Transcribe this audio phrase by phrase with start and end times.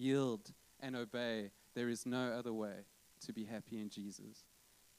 [0.00, 1.50] yield and obey.
[1.74, 2.86] There is no other way
[3.26, 4.44] to be happy in Jesus,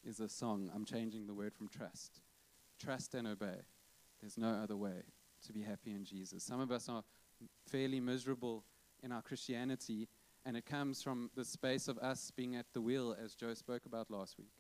[0.04, 0.70] is a song.
[0.74, 2.22] I'm changing the word from trust.
[2.80, 3.66] Trust and obey.
[4.22, 5.04] There's no other way
[5.48, 6.44] to be happy in Jesus.
[6.44, 7.04] Some of us are
[7.68, 8.64] fairly miserable
[9.04, 10.08] in our Christianity,
[10.46, 13.86] and it comes from the space of us being at the wheel, as Joe spoke
[13.86, 14.54] about last week.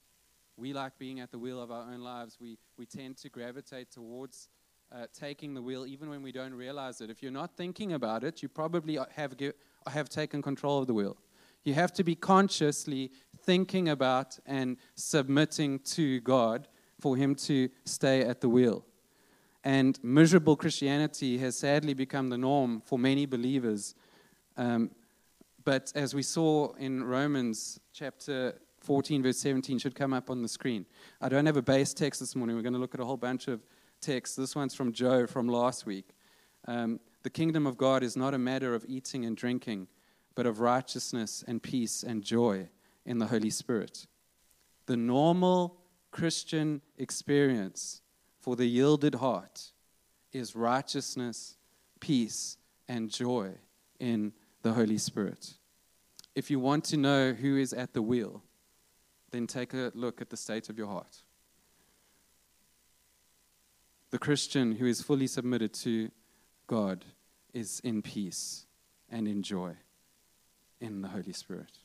[0.57, 2.37] We like being at the wheel of our own lives.
[2.39, 4.49] We, we tend to gravitate towards
[4.91, 7.09] uh, taking the wheel even when we don't realize it.
[7.09, 9.53] If you're not thinking about it, you probably have, give,
[9.87, 11.17] have taken control of the wheel.
[11.63, 13.11] You have to be consciously
[13.43, 16.67] thinking about and submitting to God
[16.99, 18.85] for Him to stay at the wheel.
[19.63, 23.93] And miserable Christianity has sadly become the norm for many believers.
[24.57, 24.91] Um,
[25.63, 30.47] but as we saw in Romans chapter 14, verse 17, should come up on the
[30.47, 30.87] screen.
[31.19, 32.55] I don't have a base text this morning.
[32.55, 33.61] We're going to look at a whole bunch of
[34.01, 34.35] texts.
[34.35, 36.09] This one's from Joe from last week.
[36.67, 39.87] Um, the kingdom of God is not a matter of eating and drinking,
[40.35, 42.69] but of righteousness and peace and joy
[43.05, 44.07] in the Holy Spirit.
[44.87, 45.77] The normal
[46.11, 48.01] Christian experience
[48.39, 49.71] for the yielded heart
[50.33, 51.57] is righteousness,
[51.99, 53.51] peace, and joy
[53.99, 55.53] in the Holy Spirit.
[56.35, 58.43] If you want to know who is at the wheel,
[59.31, 61.23] then take a look at the state of your heart.
[64.09, 66.09] The Christian who is fully submitted to
[66.67, 67.05] God
[67.53, 68.65] is in peace
[69.09, 69.73] and in joy
[70.79, 71.77] in the Holy Spirit.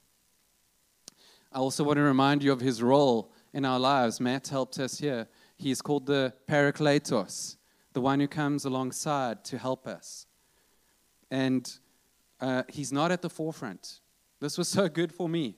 [1.53, 4.21] I also want to remind you of his role in our lives.
[4.21, 5.29] Matt helped us here.
[5.57, 7.57] He is called the Parakletos,
[7.93, 10.27] the one who comes alongside to help us.
[11.31, 11.71] And
[12.41, 14.01] uh, he's not at the forefront.
[14.41, 15.57] This was so good for me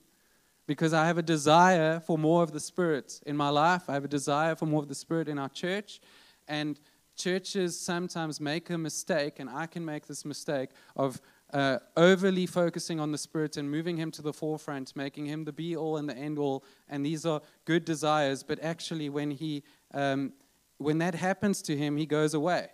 [0.67, 3.89] because I have a desire for more of the Spirit in my life.
[3.89, 6.01] I have a desire for more of the Spirit in our church.
[6.47, 6.79] And
[7.19, 11.21] churches sometimes make a mistake, and I can make this mistake of
[11.53, 15.53] uh, overly focusing on the Spirit and moving Him to the forefront, making Him the
[15.53, 16.65] be all and the end all.
[16.89, 20.33] And these are good desires, but actually, when, he, um,
[20.79, 22.69] when that happens to Him, He goes away.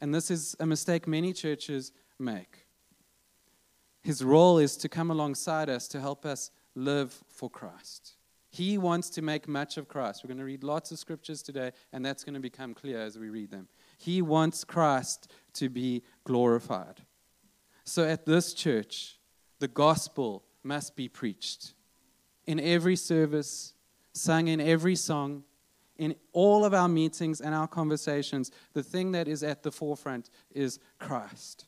[0.00, 2.66] And this is a mistake many churches make.
[4.02, 8.15] His role is to come alongside us to help us live for Christ.
[8.56, 10.24] He wants to make much of Christ.
[10.24, 13.18] We're going to read lots of scriptures today, and that's going to become clear as
[13.18, 13.68] we read them.
[13.98, 17.02] He wants Christ to be glorified.
[17.84, 19.18] So at this church,
[19.58, 21.74] the gospel must be preached
[22.46, 23.74] in every service,
[24.14, 25.44] sung in every song,
[25.98, 28.50] in all of our meetings and our conversations.
[28.72, 31.66] The thing that is at the forefront is Christ.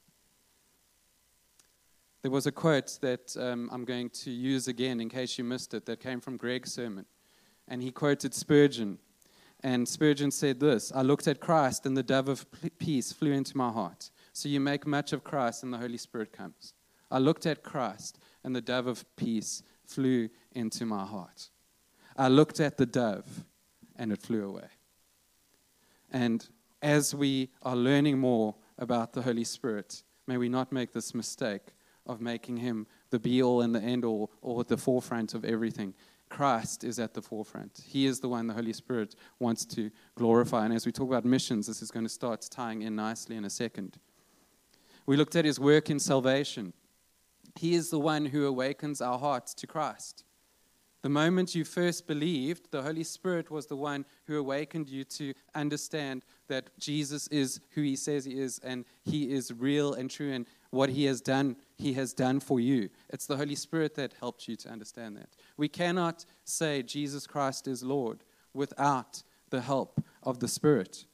[2.22, 5.72] There was a quote that um, I'm going to use again in case you missed
[5.74, 7.06] it that came from Greg's sermon.
[7.68, 8.98] And he quoted Spurgeon.
[9.60, 12.46] And Spurgeon said this I looked at Christ, and the dove of
[12.78, 14.10] peace flew into my heart.
[14.32, 16.74] So you make much of Christ, and the Holy Spirit comes.
[17.10, 21.50] I looked at Christ, and the dove of peace flew into my heart.
[22.16, 23.44] I looked at the dove,
[23.96, 24.68] and it flew away.
[26.10, 26.46] And
[26.82, 31.62] as we are learning more about the Holy Spirit, may we not make this mistake
[32.08, 35.94] of making him the be all and the end all, or the forefront of everything.
[36.28, 37.82] Christ is at the forefront.
[37.86, 40.64] He is the one the Holy Spirit wants to glorify.
[40.64, 43.44] And as we talk about missions, this is going to start tying in nicely in
[43.44, 43.98] a second.
[45.06, 46.74] We looked at his work in salvation.
[47.58, 50.24] He is the one who awakens our hearts to Christ.
[51.02, 55.32] The moment you first believed, the Holy Spirit was the one who awakened you to
[55.54, 60.32] understand that Jesus is who he says he is and he is real and true
[60.32, 62.90] and what he has done, he has done for you.
[63.08, 65.30] It's the Holy Spirit that helped you to understand that.
[65.56, 71.06] We cannot say Jesus Christ is Lord without the help of the Spirit.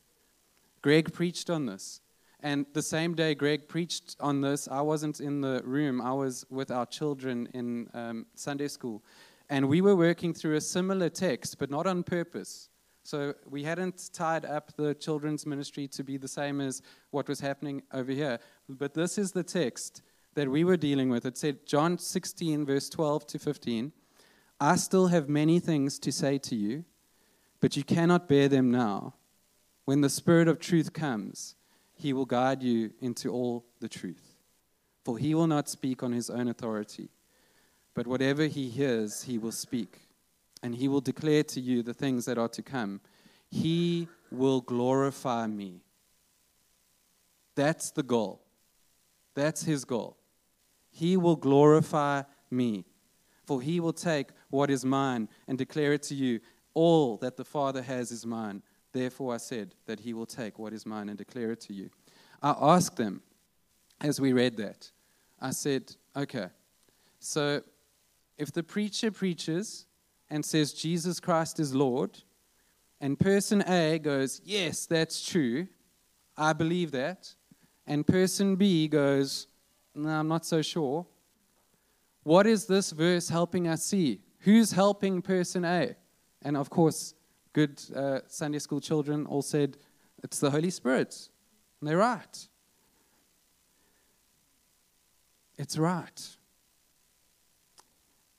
[0.83, 2.01] Greg preached on this.
[2.41, 6.03] And the same day Greg preached on this, I wasn't in the room.
[6.03, 9.03] I was with our children in um, Sunday school.
[9.49, 12.69] And we were working through a similar text, but not on purpose.
[13.03, 17.39] So we hadn't tied up the children's ministry to be the same as what was
[17.39, 18.39] happening over here.
[18.69, 20.03] But this is the text
[20.35, 21.27] that we were dealing with.
[21.27, 23.93] It said, John 16, verse 12 to 15,
[24.61, 26.85] I still have many things to say to you,
[27.61, 29.15] but you cannot bear them now.
[29.85, 31.55] When the Spirit of truth comes,
[31.95, 34.35] he will guide you into all the truth.
[35.05, 37.11] For he will not speak on his own authority,
[37.95, 40.01] but whatever he hears, he will speak.
[40.63, 43.03] And he will declare to you the things that are to come.
[43.51, 45.83] He will glorify me.
[47.55, 48.44] That's the goal.
[49.35, 50.17] That's his goal.
[50.91, 52.85] He will glorify me.
[53.45, 56.41] For he will take what is mine and declare it to you.
[56.73, 58.63] All that the Father has is mine.
[58.93, 61.91] Therefore, I said that he will take what is mine and declare it to you.
[62.43, 63.23] I asked them
[64.01, 64.91] as we read that,
[65.41, 66.49] I said, okay,
[67.19, 67.63] so
[68.37, 69.87] if the preacher preaches
[70.31, 72.23] and says Jesus Christ is Lord,
[73.01, 75.69] and person A goes, yes, that's true,
[76.37, 77.35] I believe that,
[77.87, 79.47] and person B goes,
[79.95, 81.07] no, I'm not so sure,
[82.23, 84.21] what is this verse helping us see?
[84.41, 85.95] Who's helping person A?
[86.43, 87.15] And of course,
[87.53, 89.77] good uh, Sunday school children all said,
[90.23, 91.29] it's the Holy Spirit.
[91.81, 92.49] And they're right.
[95.57, 96.37] It's right.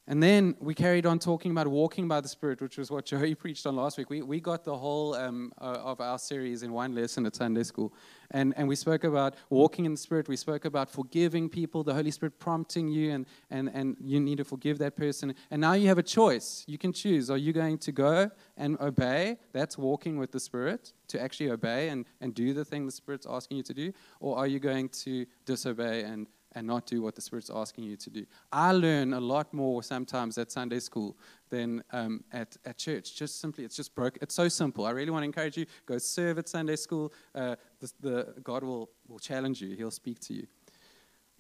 [0.08, 3.34] And then we carried on talking about walking by the Spirit, which was what Joey
[3.34, 4.10] preached on last week.
[4.10, 7.64] We, we got the whole um, uh, of our series in one lesson at Sunday
[7.64, 7.92] school.
[8.30, 10.28] And, and we spoke about walking in the Spirit.
[10.28, 14.38] We spoke about forgiving people, the Holy Spirit prompting you, and, and, and you need
[14.38, 15.34] to forgive that person.
[15.50, 16.64] And now you have a choice.
[16.68, 17.32] You can choose.
[17.32, 19.38] Are you going to go and obey?
[19.54, 23.26] That's walking with the Spirit, to actually obey and, and do the thing the Spirit's
[23.28, 23.92] asking you to do.
[24.20, 27.98] Or are you going to disobey and, and not do what the Spirit's asking you
[27.98, 28.26] to do.
[28.52, 31.18] I learn a lot more sometimes at Sunday school
[31.50, 33.16] than um, at, at church.
[33.16, 34.18] Just simply, it's just broke.
[34.22, 34.86] It's so simple.
[34.86, 37.14] I really want to encourage you go serve at Sunday school.
[37.36, 40.48] Uh, the, the, God will, will challenge you, He'll speak to you.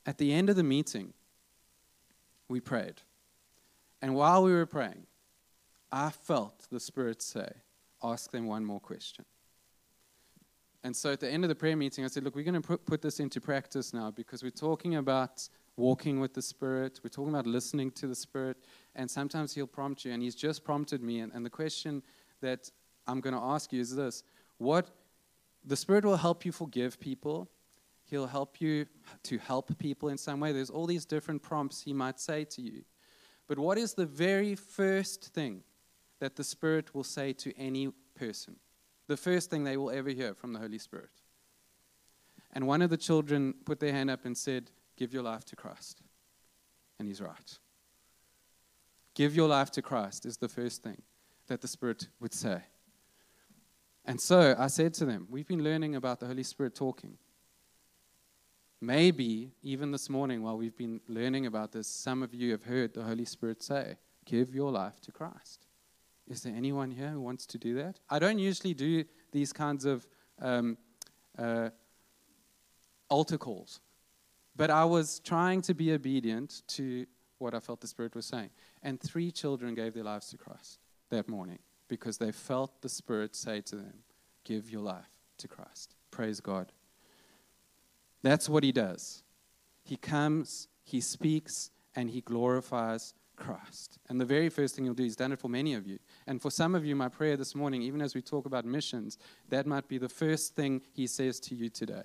[0.05, 1.13] At the end of the meeting,
[2.47, 3.01] we prayed.
[4.01, 5.07] And while we were praying,
[5.91, 7.49] I felt the Spirit say,
[8.03, 9.25] Ask them one more question.
[10.85, 12.77] And so at the end of the prayer meeting, I said, Look, we're going to
[12.77, 16.99] put, this into practice now because we're talking about walking with the Spirit.
[17.03, 18.57] We're talking about listening to the Spirit.
[18.95, 20.11] And sometimes He'll prompt you.
[20.13, 21.21] And He's just prompted me.
[21.21, 22.03] And, and the question
[22.41, 22.69] that
[23.07, 24.21] I'm going to ask you is this
[24.59, 24.91] What
[25.65, 27.49] the Spirit will help you forgive people.
[28.03, 28.85] He'll help you
[29.23, 30.51] to help people in some way.
[30.51, 32.83] There's all these different prompts He might say to you.
[33.47, 35.63] But what is the very first thing
[36.19, 38.57] that the Spirit will say to any person?
[39.07, 41.09] The first thing they will ever hear from the Holy Spirit.
[42.53, 45.55] And one of the children put their hand up and said, Give your life to
[45.55, 46.01] Christ.
[46.97, 47.59] And he's right.
[49.13, 51.01] Give your life to Christ is the first thing
[51.47, 52.61] that the Spirit would say.
[54.05, 57.17] And so I said to them, We've been learning about the Holy Spirit talking.
[58.81, 62.93] Maybe even this morning, while we've been learning about this, some of you have heard
[62.93, 65.64] the Holy Spirit say, Give your life to Christ.
[66.27, 67.99] Is there anyone here who wants to do that?
[68.09, 70.07] I don't usually do these kinds of
[70.41, 70.77] um,
[71.37, 71.69] uh,
[73.09, 73.79] altar calls,
[74.55, 77.05] but I was trying to be obedient to
[77.37, 78.49] what I felt the Spirit was saying.
[78.81, 80.79] And three children gave their lives to Christ
[81.09, 83.93] that morning because they felt the Spirit say to them,
[84.43, 85.95] Give your life to Christ.
[86.11, 86.71] Praise God.
[88.21, 89.23] That's what He does.
[89.83, 93.97] He comes, He speaks, and He glorifies Christ.
[94.07, 95.99] And the very first thing He'll do, He's done it for many of you.
[96.27, 99.17] And for some of you, my prayer this morning, even as we talk about missions,
[99.49, 102.03] that might be the first thing He says to you today.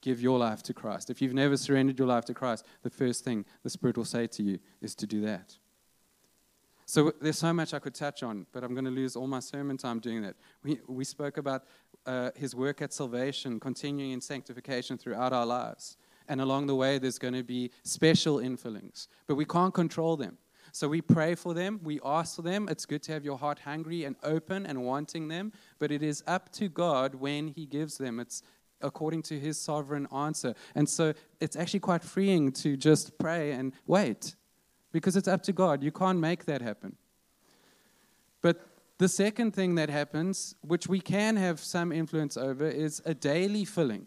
[0.00, 1.10] Give your life to Christ.
[1.10, 4.26] If you've never surrendered your life to Christ, the first thing the Spirit will say
[4.26, 5.56] to you is to do that.
[6.86, 9.38] So there's so much I could touch on, but I'm going to lose all my
[9.38, 10.34] sermon time doing that.
[10.64, 11.64] We, we spoke about
[12.04, 15.96] uh, his work at salvation, continuing in sanctification throughout our lives.
[16.28, 20.38] And along the way, there's going to be special infillings, but we can't control them.
[20.74, 22.66] So we pray for them, we ask for them.
[22.70, 26.24] It's good to have your heart hungry and open and wanting them, but it is
[26.26, 28.18] up to God when He gives them.
[28.18, 28.42] It's
[28.80, 30.54] according to His sovereign answer.
[30.74, 34.34] And so it's actually quite freeing to just pray and wait
[34.92, 35.82] because it's up to God.
[35.82, 36.96] You can't make that happen.
[38.40, 43.12] But the second thing that happens, which we can have some influence over, is a
[43.12, 44.06] daily filling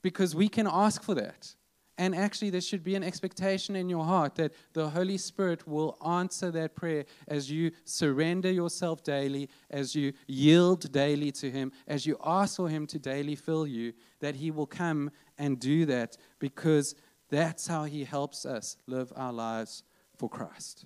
[0.00, 1.56] because we can ask for that.
[1.98, 5.96] And actually, there should be an expectation in your heart that the Holy Spirit will
[6.06, 12.04] answer that prayer as you surrender yourself daily, as you yield daily to Him, as
[12.04, 16.18] you ask for Him to daily fill you, that He will come and do that
[16.38, 16.94] because
[17.30, 19.82] that's how He helps us live our lives
[20.18, 20.84] for Christ.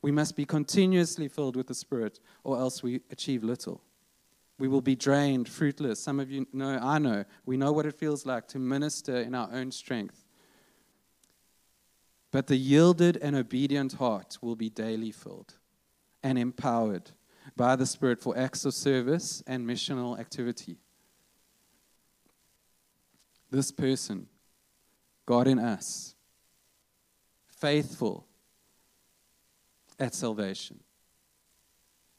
[0.00, 3.82] We must be continuously filled with the Spirit, or else we achieve little.
[4.58, 6.00] We will be drained, fruitless.
[6.00, 9.34] Some of you know, I know, we know what it feels like to minister in
[9.34, 10.24] our own strength.
[12.30, 15.54] But the yielded and obedient heart will be daily filled
[16.22, 17.10] and empowered
[17.56, 20.78] by the Spirit for acts of service and missional activity.
[23.50, 24.26] This person,
[25.26, 26.14] God in us,
[27.46, 28.26] faithful
[29.98, 30.80] at salvation,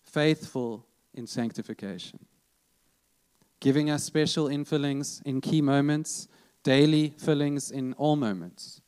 [0.03, 0.85] faithful
[1.15, 2.19] in sanctification,
[3.59, 6.27] giving us special infillings in key moments,
[6.63, 8.81] daily fillings in all moments,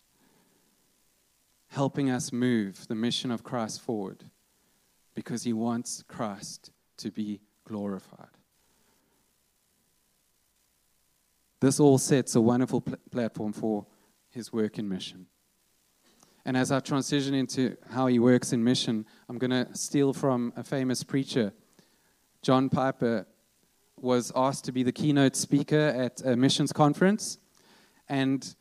[1.69, 4.25] helping us move the mission of Christ forward
[5.15, 8.27] because he wants Christ to be glorified.
[11.59, 13.85] This all sets a wonderful pl- platform for
[14.29, 15.25] his work in mission.
[16.45, 20.53] And as I transition into how he works in mission, I'm going to steal from
[20.55, 21.51] a famous preacher.
[22.47, 23.27] John Piper
[23.99, 27.39] was asked to be the keynote speaker at a missions conference.
[28.07, 28.55] And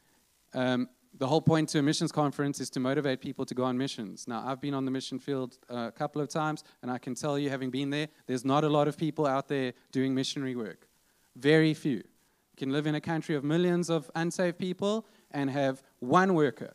[0.54, 3.78] um, the whole point to a missions conference is to motivate people to go on
[3.78, 4.26] missions.
[4.26, 7.38] Now, I've been on the mission field a couple of times, and I can tell
[7.38, 10.88] you, having been there, there's not a lot of people out there doing missionary work.
[11.36, 11.98] Very few.
[11.98, 16.74] You can live in a country of millions of unsaved people and have one worker.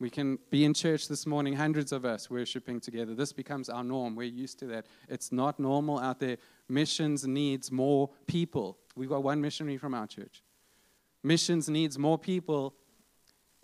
[0.00, 3.14] We can be in church this morning, hundreds of us worshiping together.
[3.14, 4.16] This becomes our norm.
[4.16, 4.86] We're used to that.
[5.08, 6.38] It's not normal out there.
[6.68, 8.78] Missions needs more people.
[8.96, 10.42] We've got one missionary from our church.
[11.22, 12.74] Missions needs more people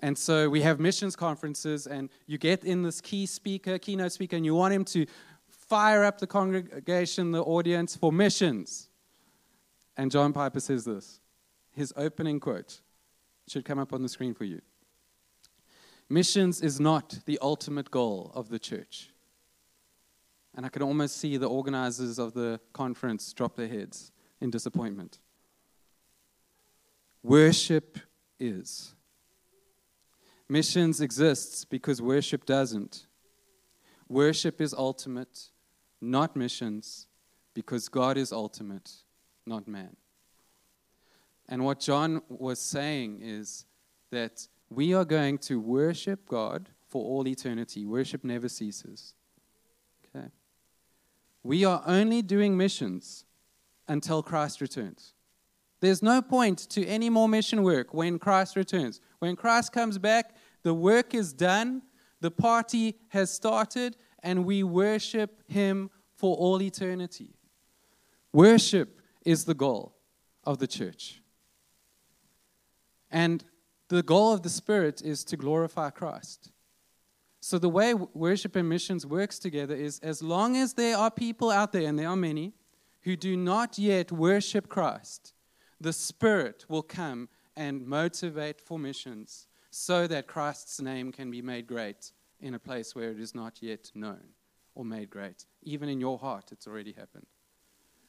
[0.01, 4.37] and so we have missions conferences, and you get in this key speaker, keynote speaker,
[4.37, 5.07] and you want him to
[5.49, 8.91] fire up the congregation, the audience for missions.
[9.97, 11.21] And John Piper says this
[11.73, 12.81] his opening quote
[13.49, 14.61] should come up on the screen for you.
[16.09, 19.11] Missions is not the ultimate goal of the church.
[20.55, 25.19] And I can almost see the organizers of the conference drop their heads in disappointment.
[27.23, 27.99] Worship
[28.39, 28.95] is.
[30.49, 33.07] Missions exists because worship doesn't.
[34.09, 35.51] Worship is ultimate,
[36.01, 37.09] not missions,
[37.53, 38.93] because God is ultimate,
[39.45, 39.97] not man.
[41.49, 43.65] And what John was saying is
[44.11, 47.87] that we are going to worship God for all eternity.
[47.87, 49.15] Worship never ceases.
[50.15, 50.29] Okay?
[51.43, 53.25] We are only doing missions
[53.89, 55.15] until Christ returns.
[55.81, 59.01] There's no point to any more mission work when Christ returns.
[59.19, 61.83] When Christ comes back, the work is done,
[62.21, 67.37] the party has started, and we worship Him for all eternity.
[68.33, 69.95] Worship is the goal
[70.45, 71.21] of the church.
[73.11, 73.45] And
[73.89, 76.51] the goal of the Spirit is to glorify Christ.
[77.41, 81.51] So, the way worship and missions works together is as long as there are people
[81.51, 82.55] out there, and there are many,
[83.03, 85.33] who do not yet worship Christ,
[85.81, 91.67] the Spirit will come and motivate for missions so that Christ's name can be made
[91.67, 94.23] great in a place where it is not yet known
[94.75, 95.47] or made great.
[95.63, 97.27] Even in your heart, it's already happened.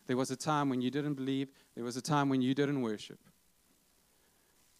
[0.07, 2.81] There was a time when you didn't believe, there was a time when you didn't
[2.81, 3.19] worship.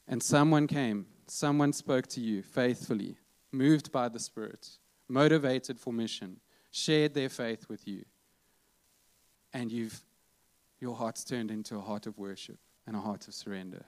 [0.08, 3.18] And someone came, someone spoke to you faithfully,
[3.52, 4.70] moved by the Spirit,
[5.10, 6.40] motivated for mission,
[6.72, 8.06] shared their faith with you.
[9.54, 10.02] And you've,
[10.80, 13.86] your heart's turned into a heart of worship and a heart of surrender.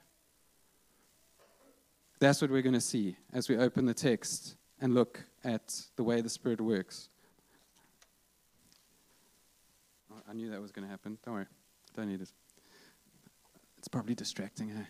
[2.18, 6.04] That's what we're going to see as we open the text and look at the
[6.04, 7.08] way the Spirit works.
[10.28, 11.18] I knew that was going to happen.
[11.24, 11.46] Don't worry.
[11.96, 12.30] Don't need it.
[13.78, 14.86] It's probably distracting, hey?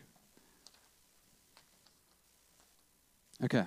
[3.43, 3.65] Okay.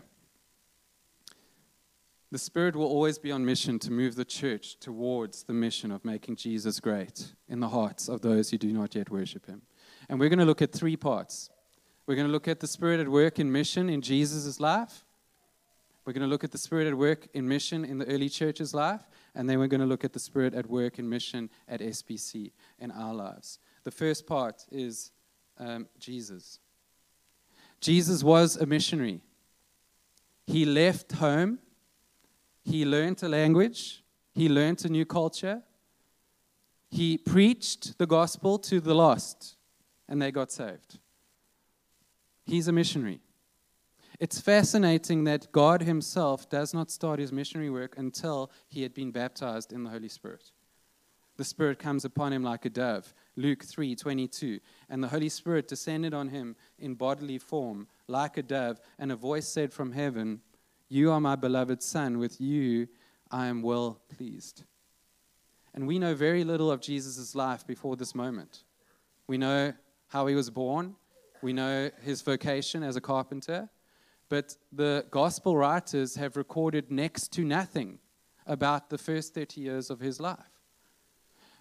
[2.31, 6.03] The Spirit will always be on mission to move the church towards the mission of
[6.03, 9.61] making Jesus great in the hearts of those who do not yet worship Him.
[10.09, 11.51] And we're going to look at three parts.
[12.07, 15.05] We're going to look at the Spirit at work in mission in Jesus' life.
[16.05, 18.73] We're going to look at the Spirit at work in mission in the early church's
[18.73, 19.01] life.
[19.35, 22.51] And then we're going to look at the Spirit at work in mission at SBC
[22.79, 23.59] in our lives.
[23.83, 25.11] The first part is
[25.59, 26.59] um, Jesus.
[27.79, 29.21] Jesus was a missionary.
[30.45, 31.59] He left home,
[32.63, 35.63] he learned a language, he learned a new culture,
[36.89, 39.55] he preached the gospel to the lost,
[40.07, 40.99] and they got saved.
[42.45, 43.19] He's a missionary.
[44.19, 49.11] It's fascinating that God Himself does not start His missionary work until He had been
[49.11, 50.51] baptized in the Holy Spirit.
[51.35, 53.13] The Spirit comes upon him like a dove.
[53.35, 54.59] Luke 3 22.
[54.89, 59.15] And the Holy Spirit descended on him in bodily form like a dove, and a
[59.15, 60.41] voice said from heaven,
[60.89, 62.87] You are my beloved Son, with you
[63.31, 64.63] I am well pleased.
[65.73, 68.63] And we know very little of Jesus' life before this moment.
[69.27, 69.73] We know
[70.09, 70.95] how he was born,
[71.41, 73.69] we know his vocation as a carpenter,
[74.29, 77.99] but the gospel writers have recorded next to nothing
[78.45, 80.37] about the first 30 years of his life.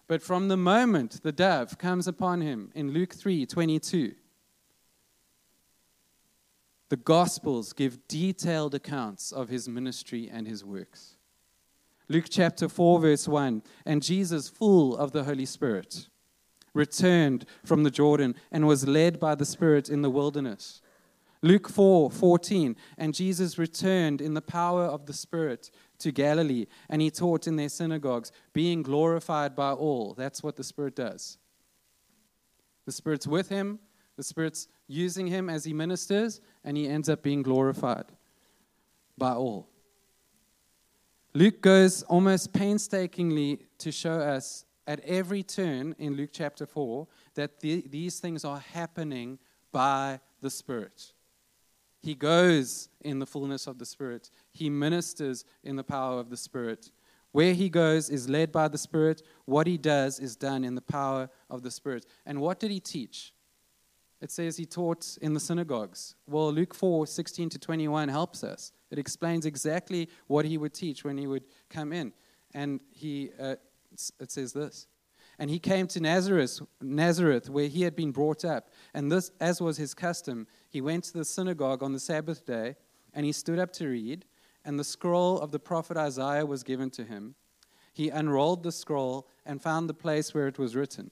[0.06, 4.14] But from the moment the dove comes upon him in Luke 3 22,
[6.92, 11.16] the Gospels give detailed accounts of his ministry and his works.
[12.06, 16.08] Luke chapter 4, verse 1 And Jesus, full of the Holy Spirit,
[16.74, 20.82] returned from the Jordan and was led by the Spirit in the wilderness.
[21.40, 25.70] Luke 4 14, and Jesus returned in the power of the Spirit
[26.00, 30.12] to Galilee, and he taught in their synagogues, being glorified by all.
[30.12, 31.38] That's what the Spirit does.
[32.84, 33.78] The Spirit's with him,
[34.16, 38.06] The Spirit's using him as he ministers, and he ends up being glorified
[39.16, 39.68] by all.
[41.34, 47.60] Luke goes almost painstakingly to show us at every turn in Luke chapter 4 that
[47.60, 49.38] the, these things are happening
[49.70, 51.12] by the Spirit.
[52.00, 56.36] He goes in the fullness of the Spirit, he ministers in the power of the
[56.36, 56.90] Spirit.
[57.30, 59.22] Where he goes is led by the Spirit.
[59.46, 62.04] What he does is done in the power of the Spirit.
[62.26, 63.31] And what did he teach?
[64.22, 66.14] It says he taught in the synagogues.
[66.28, 68.72] Well, Luke 4 16 to 21 helps us.
[68.92, 72.12] It explains exactly what he would teach when he would come in.
[72.54, 73.56] And he, uh,
[74.20, 74.86] it says this.
[75.40, 78.70] And he came to Nazareth, Nazareth, where he had been brought up.
[78.94, 82.76] And this, as was his custom, he went to the synagogue on the Sabbath day,
[83.12, 84.24] and he stood up to read.
[84.64, 87.34] And the scroll of the prophet Isaiah was given to him.
[87.92, 91.10] He unrolled the scroll and found the place where it was written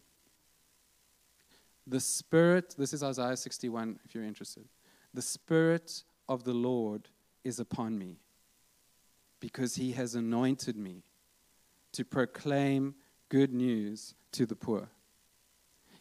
[1.91, 4.65] the Spirit, this is Isaiah 61, if you're interested.
[5.13, 7.09] The Spirit of the Lord
[7.43, 8.21] is upon me
[9.41, 11.03] because he has anointed me
[11.93, 12.95] to proclaim
[13.29, 14.89] good news to the poor.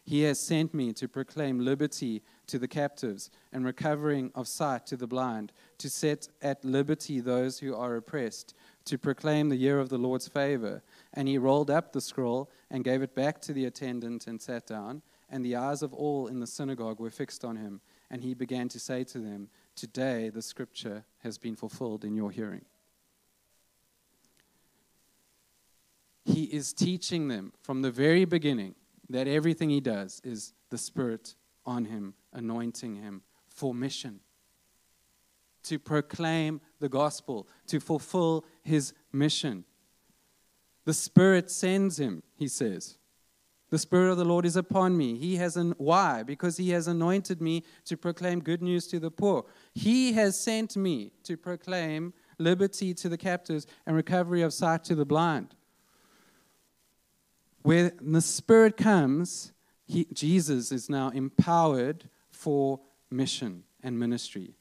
[0.04, 4.96] He has sent me to proclaim liberty to the captives and recovering of sight to
[4.96, 8.54] the blind, to set at liberty those who are oppressed,
[8.84, 10.82] to proclaim the year of the Lord's favor.
[11.14, 14.66] And he rolled up the scroll and gave it back to the attendant and sat
[14.66, 17.80] down and the eyes of all in the synagogue were fixed on him.
[18.10, 22.30] And he began to say to them, Today the scripture has been fulfilled in your
[22.30, 22.64] hearing.
[26.24, 28.74] He is teaching them from the very beginning
[29.08, 31.34] that everything he does is the Spirit
[31.64, 34.20] on him, anointing him for mission,
[35.64, 39.64] to proclaim the gospel, to fulfill his mission.
[40.84, 42.98] The Spirit sends him, he says.
[43.70, 45.16] The Spirit of the Lord is upon me.
[45.16, 46.24] He has an why?
[46.24, 49.44] Because he has anointed me to proclaim good news to the poor.
[49.74, 54.96] He has sent me to proclaim liberty to the captives and recovery of sight to
[54.96, 55.54] the blind.
[57.62, 59.52] When the Spirit comes,
[59.86, 62.80] he, Jesus is now empowered for
[63.10, 64.54] mission and ministry.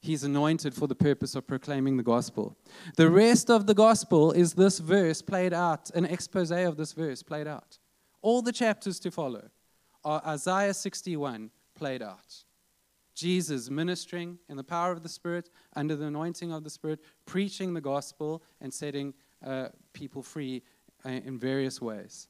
[0.00, 2.56] He's anointed for the purpose of proclaiming the gospel.
[2.96, 7.22] The rest of the gospel is this verse played out, an expose of this verse
[7.22, 7.78] played out.
[8.22, 9.50] All the chapters to follow
[10.04, 12.44] are Isaiah 61 played out.
[13.14, 17.74] Jesus ministering in the power of the Spirit, under the anointing of the Spirit, preaching
[17.74, 19.12] the gospel and setting
[19.44, 20.62] uh, people free
[21.04, 22.28] uh, in various ways.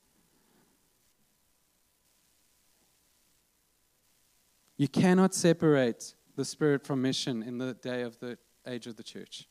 [4.78, 9.02] You cannot separate the Spirit from mission in the day of the age of the
[9.02, 9.48] church.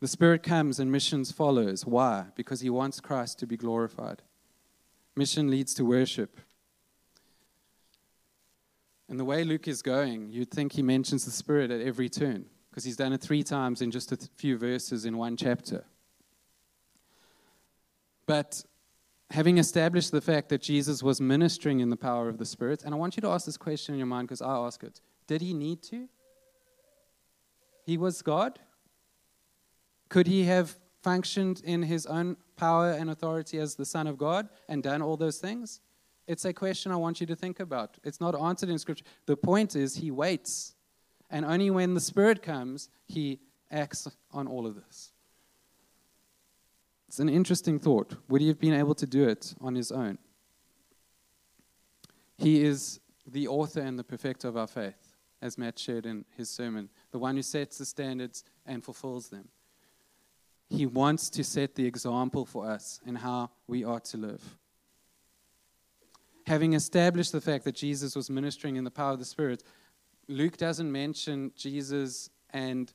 [0.00, 1.86] The Spirit comes and missions follows.
[1.86, 2.26] Why?
[2.34, 4.22] Because He wants Christ to be glorified.
[5.16, 6.40] Mission leads to worship.
[9.08, 12.46] And the way Luke is going, you'd think he mentions the Spirit at every turn
[12.70, 15.84] because he's done it three times in just a few verses in one chapter.
[18.24, 18.64] But
[19.30, 22.94] having established the fact that Jesus was ministering in the power of the Spirit, and
[22.94, 25.42] I want you to ask this question in your mind because I ask it Did
[25.42, 26.08] he need to?
[27.84, 28.58] He was God.
[30.08, 34.48] Could he have functioned in his own power and authority as the Son of God
[34.68, 35.80] and done all those things?
[36.28, 37.98] It's a question I want you to think about.
[38.04, 39.04] It's not answered in Scripture.
[39.26, 40.76] The point is, he waits.
[41.28, 43.40] And only when the Spirit comes, he
[43.72, 45.12] acts on all of this.
[47.08, 48.14] It's an interesting thought.
[48.28, 50.18] Would he have been able to do it on his own?
[52.38, 56.48] He is the author and the perfecter of our faith, as Matt shared in his
[56.48, 59.48] sermon, the one who sets the standards and fulfills them.
[60.72, 64.42] He wants to set the example for us in how we are to live.
[66.46, 69.62] Having established the fact that Jesus was ministering in the power of the Spirit,
[70.28, 72.90] Luke doesn't mention Jesus and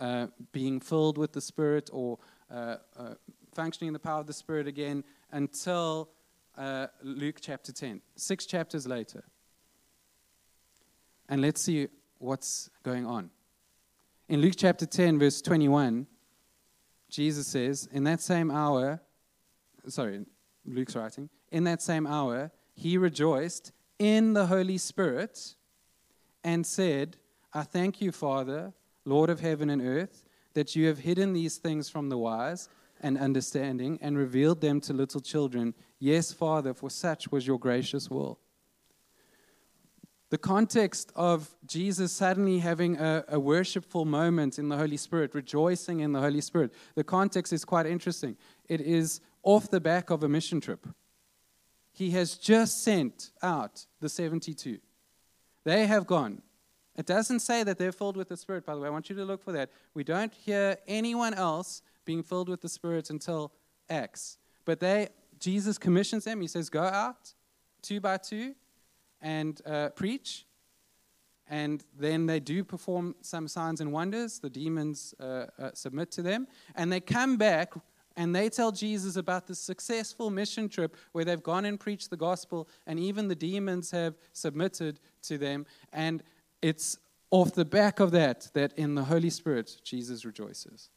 [0.00, 2.18] uh, being filled with the Spirit or
[2.50, 3.14] uh, uh,
[3.54, 6.10] functioning in the power of the Spirit again until
[6.58, 9.22] uh, Luke chapter 10, six chapters later.
[11.28, 11.86] And let's see
[12.18, 13.30] what's going on.
[14.28, 16.08] In Luke chapter 10, verse 21,
[17.10, 19.00] Jesus says, in that same hour,
[19.88, 20.24] sorry,
[20.64, 25.54] Luke's writing, in that same hour, he rejoiced in the Holy Spirit
[26.42, 27.16] and said,
[27.52, 28.72] I thank you, Father,
[29.04, 32.68] Lord of heaven and earth, that you have hidden these things from the wise
[33.00, 35.74] and understanding and revealed them to little children.
[35.98, 38.39] Yes, Father, for such was your gracious will.
[40.30, 46.00] The context of Jesus suddenly having a, a, worshipful moment in the Holy Spirit, rejoicing
[46.00, 48.36] in the Holy Spirit, the context is quite interesting.
[48.68, 50.86] It is off the back of a mission trip.
[51.92, 54.78] He has just sent out the 72.
[55.64, 56.42] They have gone.
[56.96, 58.86] It doesn't say that they're filled with the Spirit, by the way.
[58.86, 59.70] I want you to look for that.
[59.94, 63.52] We don't hear anyone else being filled with the Spirit until
[63.88, 64.38] Acts.
[64.64, 65.08] But they,
[65.40, 66.40] Jesus commissions them.
[66.40, 67.34] He says, Go out
[67.82, 68.54] two by two
[69.20, 70.46] and uh, preach.
[71.48, 74.38] And then they do perform some signs and wonders.
[74.38, 76.46] The demons uh, uh, submit to them.
[76.76, 77.72] And they come back
[78.16, 82.16] and they tell Jesus about the successful mission trip where they've gone and preached the
[82.16, 85.64] gospel, and even the demons have submitted to them.
[85.92, 86.22] And
[86.60, 86.98] it's
[87.30, 90.90] off the back of that that in the Holy Spirit, Jesus rejoices.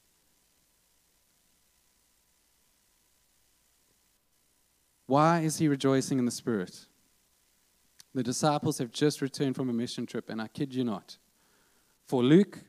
[5.06, 6.88] Why is he rejoicing in the Spirit?
[8.14, 11.18] The disciples have just returned from a mission trip, and I kid you not.
[12.08, 12.60] For Luke,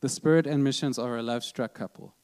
[0.00, 2.14] the Spirit and missions are a love struck couple.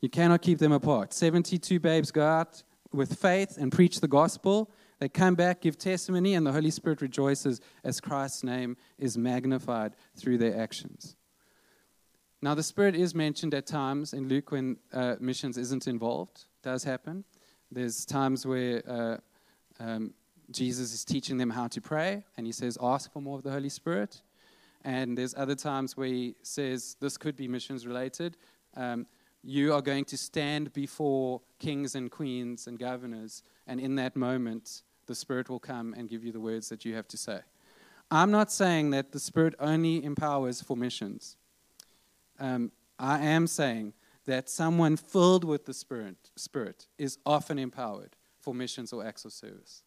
[0.00, 1.12] You cannot keep them apart.
[1.12, 4.70] 72 babes go out with faith and preach the gospel.
[4.98, 9.94] They come back, give testimony, and the Holy Spirit rejoices as Christ's name is magnified
[10.16, 11.16] through their actions.
[12.40, 16.46] Now, the Spirit is mentioned at times in Luke when uh, missions isn't involved.
[16.62, 17.24] Does happen.
[17.70, 19.16] There's times where uh,
[19.78, 20.14] um,
[20.52, 23.50] Jesus is teaching them how to pray, and he says, Ask for more of the
[23.50, 24.22] Holy Spirit.
[24.84, 28.36] And there's other times where he says, This could be missions related.
[28.76, 29.06] Um,
[29.42, 34.82] you are going to stand before kings and queens and governors, and in that moment,
[35.06, 37.40] the Spirit will come and give you the words that you have to say.
[38.10, 41.36] I'm not saying that the Spirit only empowers for missions.
[42.38, 43.94] Um, I am saying
[44.26, 49.32] that someone filled with the Spirit, Spirit is often empowered for missions or acts of
[49.32, 49.82] service.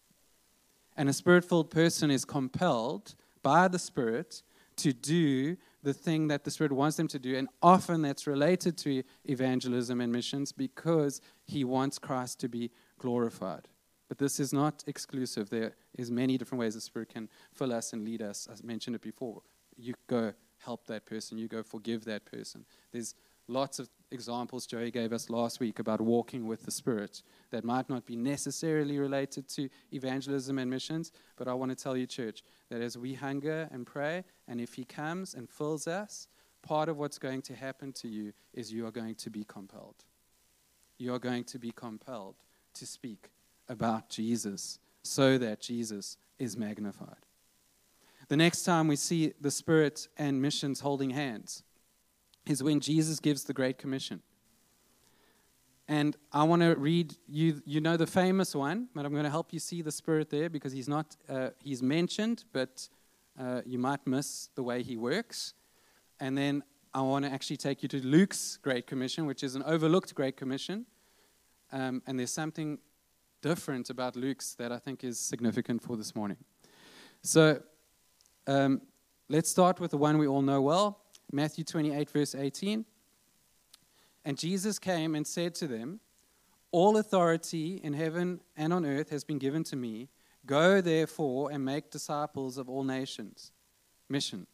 [0.95, 4.43] And a Spirit filled person is compelled by the Spirit
[4.77, 7.35] to do the thing that the Spirit wants them to do.
[7.35, 13.67] And often that's related to evangelism and missions because He wants Christ to be glorified.
[14.07, 15.49] But this is not exclusive.
[15.49, 18.47] There is many different ways the Spirit can fill us and lead us.
[18.51, 19.41] I mentioned it before.
[19.77, 21.37] You go help that person.
[21.37, 22.65] You go forgive that person.
[22.91, 23.15] There's
[23.47, 27.89] lots of examples Joey gave us last week about walking with the Spirit that might
[27.89, 32.43] not be necessarily related to evangelism and missions, but I want to tell you, church,
[32.69, 36.27] that as we hunger and pray, and if He comes and fills us,
[36.61, 40.03] part of what's going to happen to you is you are going to be compelled.
[40.97, 42.35] You are going to be compelled
[42.75, 43.29] to speak
[43.69, 47.25] about Jesus so that Jesus is magnified.
[48.27, 51.63] The next time we see the Spirit and missions holding hands,
[52.47, 54.21] is when Jesus gives the Great Commission.
[55.87, 59.29] And I want to read you, you know the famous one, but I'm going to
[59.29, 62.87] help you see the Spirit there because he's not, uh, he's mentioned, but
[63.39, 65.53] uh, you might miss the way he works.
[66.19, 69.63] And then I want to actually take you to Luke's Great Commission, which is an
[69.63, 70.85] overlooked Great Commission.
[71.71, 72.79] Um, and there's something
[73.41, 76.37] different about Luke's that I think is significant for this morning.
[77.21, 77.61] So
[78.47, 78.81] um,
[79.29, 81.04] let's start with the one we all know well
[81.35, 82.85] Matthew 28, verse 18.
[84.23, 85.99] And Jesus came and said to them,
[86.71, 90.07] All authority in heaven and on earth has been given to me.
[90.45, 93.51] Go therefore and make disciples of all nations.
[94.07, 94.47] Mission.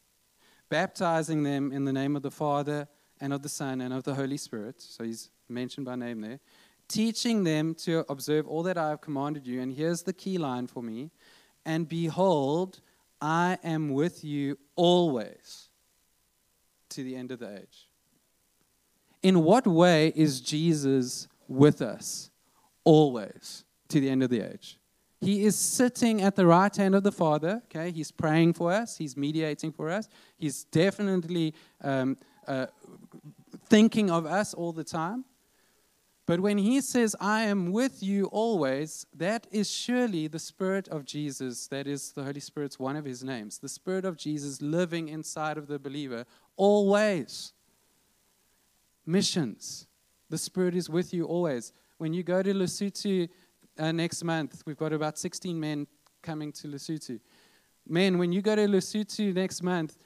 [0.69, 2.87] Baptizing them in the name of the Father
[3.19, 4.81] and of the Son and of the Holy Spirit.
[4.81, 6.39] So he's mentioned by name there.
[6.87, 9.61] Teaching them to observe all that I have commanded you.
[9.61, 11.11] And here's the key line for me.
[11.63, 12.79] And behold,
[13.21, 15.69] I am with you always
[16.91, 17.89] to the end of the age.
[19.23, 22.31] In what way is Jesus with us
[22.83, 24.79] always to the end of the age?
[25.19, 27.61] He is sitting at the right hand of the Father.
[27.65, 28.97] Okay, he's praying for us.
[28.97, 30.09] He's mediating for us.
[30.35, 32.65] He's definitely um, uh,
[33.67, 35.25] thinking of us all the time.
[36.31, 41.03] But when he says, I am with you always, that is surely the Spirit of
[41.03, 41.67] Jesus.
[41.67, 43.59] That is the Holy Spirit's one of his names.
[43.59, 47.51] The Spirit of Jesus living inside of the believer always.
[49.05, 49.87] Missions.
[50.29, 51.73] The Spirit is with you always.
[51.97, 53.27] When you go to Lesotho
[53.77, 55.85] uh, next month, we've got about 16 men
[56.21, 57.19] coming to Lesotho.
[57.85, 59.97] Men, when you go to Lesotho next month,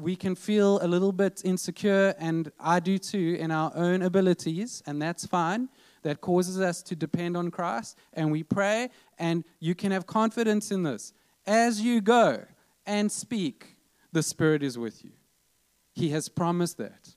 [0.00, 4.82] we can feel a little bit insecure, and I do too, in our own abilities,
[4.86, 5.68] and that's fine.
[6.02, 10.70] That causes us to depend on Christ, and we pray, and you can have confidence
[10.70, 11.12] in this.
[11.46, 12.44] As you go
[12.86, 13.76] and speak,
[14.12, 15.12] the Spirit is with you.
[15.92, 17.14] He has promised that.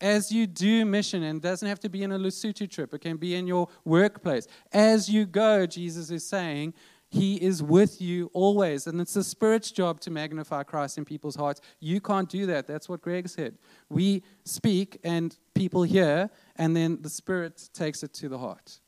[0.00, 3.00] As you do mission, and it doesn't have to be in a Lesotho trip, it
[3.00, 4.48] can be in your workplace.
[4.72, 6.74] As you go, Jesus is saying,
[7.12, 8.86] He is with you always.
[8.86, 11.60] And it's the Spirit's job to magnify Christ in people's hearts.
[11.78, 12.66] You can't do that.
[12.66, 13.58] That's what Greg said.
[13.90, 18.80] We speak, and people hear, and then the Spirit takes it to the heart.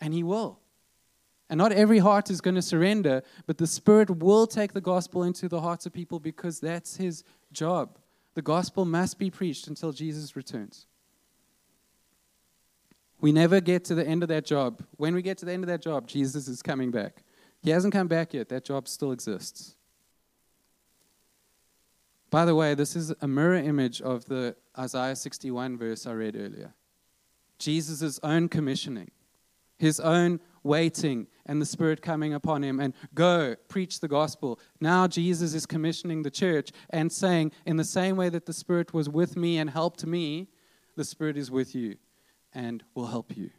[0.00, 0.58] And He will.
[1.48, 5.22] And not every heart is going to surrender, but the Spirit will take the gospel
[5.22, 7.22] into the hearts of people because that's His
[7.52, 8.00] job.
[8.34, 10.86] The gospel must be preached until Jesus returns.
[13.20, 14.82] We never get to the end of that job.
[14.96, 17.22] When we get to the end of that job, Jesus is coming back.
[17.62, 18.48] He hasn't come back yet.
[18.48, 19.76] That job still exists.
[22.30, 26.36] By the way, this is a mirror image of the Isaiah 61 verse I read
[26.36, 26.74] earlier.
[27.58, 29.10] Jesus' own commissioning,
[29.78, 34.60] his own waiting, and the Spirit coming upon him, and go, preach the gospel.
[34.80, 38.92] Now Jesus is commissioning the church and saying, in the same way that the Spirit
[38.92, 40.48] was with me and helped me,
[40.96, 41.96] the Spirit is with you
[42.52, 43.50] and will help you.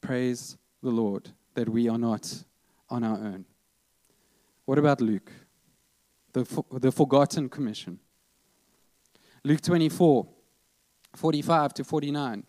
[0.00, 2.44] Praise the Lord that we are not
[2.90, 3.44] on our own.
[4.64, 5.32] What about Luke?
[6.32, 8.00] The, the forgotten commission.
[9.44, 10.28] Luke 24,
[11.16, 12.44] 45 to 49.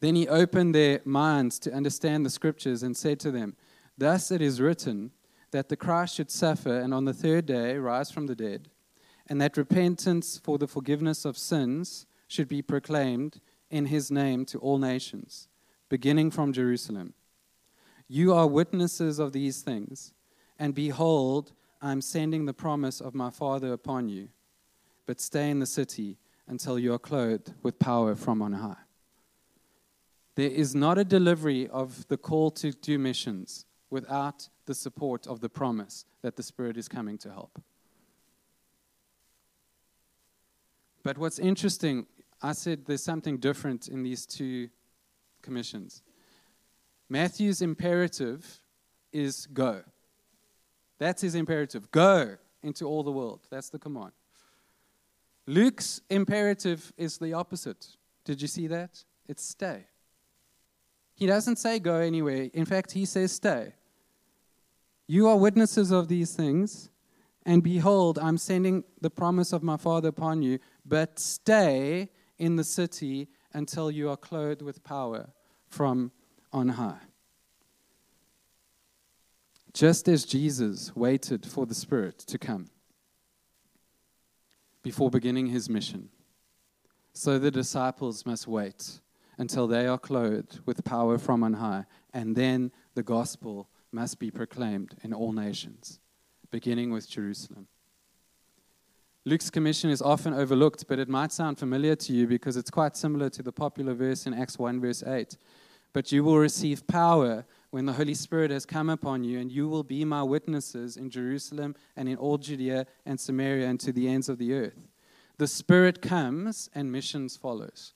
[0.00, 3.56] Then he opened their minds to understand the scriptures and said to them,
[3.96, 5.12] Thus it is written
[5.50, 8.68] that the Christ should suffer and on the third day rise from the dead,
[9.26, 14.58] and that repentance for the forgiveness of sins should be proclaimed in his name to
[14.58, 15.48] all nations,
[15.88, 17.14] beginning from Jerusalem.
[18.12, 20.14] You are witnesses of these things,
[20.58, 24.30] and behold, I am sending the promise of my Father upon you.
[25.06, 26.18] But stay in the city
[26.48, 28.82] until you are clothed with power from on high.
[30.34, 35.38] There is not a delivery of the call to do missions without the support of
[35.38, 37.62] the promise that the Spirit is coming to help.
[41.04, 42.06] But what's interesting
[42.42, 44.70] I said there's something different in these two
[45.42, 46.02] commissions.
[47.10, 48.60] Matthew's imperative
[49.12, 49.82] is go.
[50.98, 51.90] That's his imperative.
[51.90, 53.40] Go into all the world.
[53.50, 54.12] That's the command.
[55.46, 57.96] Luke's imperative is the opposite.
[58.24, 59.02] Did you see that?
[59.26, 59.86] It's stay.
[61.14, 62.48] He doesn't say go anywhere.
[62.54, 63.74] In fact, he says stay.
[65.08, 66.90] You are witnesses of these things,
[67.44, 72.62] and behold, I'm sending the promise of my Father upon you, but stay in the
[72.62, 75.30] city until you are clothed with power
[75.66, 76.12] from
[76.52, 77.00] on high.
[79.72, 82.68] Just as Jesus waited for the Spirit to come
[84.82, 86.08] before beginning his mission,
[87.12, 89.00] so the disciples must wait
[89.38, 94.30] until they are clothed with power from on high, and then the gospel must be
[94.30, 96.00] proclaimed in all nations,
[96.50, 97.66] beginning with Jerusalem.
[99.24, 102.96] Luke's commission is often overlooked, but it might sound familiar to you because it's quite
[102.96, 105.36] similar to the popular verse in Acts 1, verse 8.
[105.92, 109.68] But you will receive power when the Holy Spirit has come upon you, and you
[109.68, 114.08] will be my witnesses in Jerusalem and in all Judea and Samaria and to the
[114.08, 114.88] ends of the earth.
[115.38, 117.94] The Spirit comes and missions follows.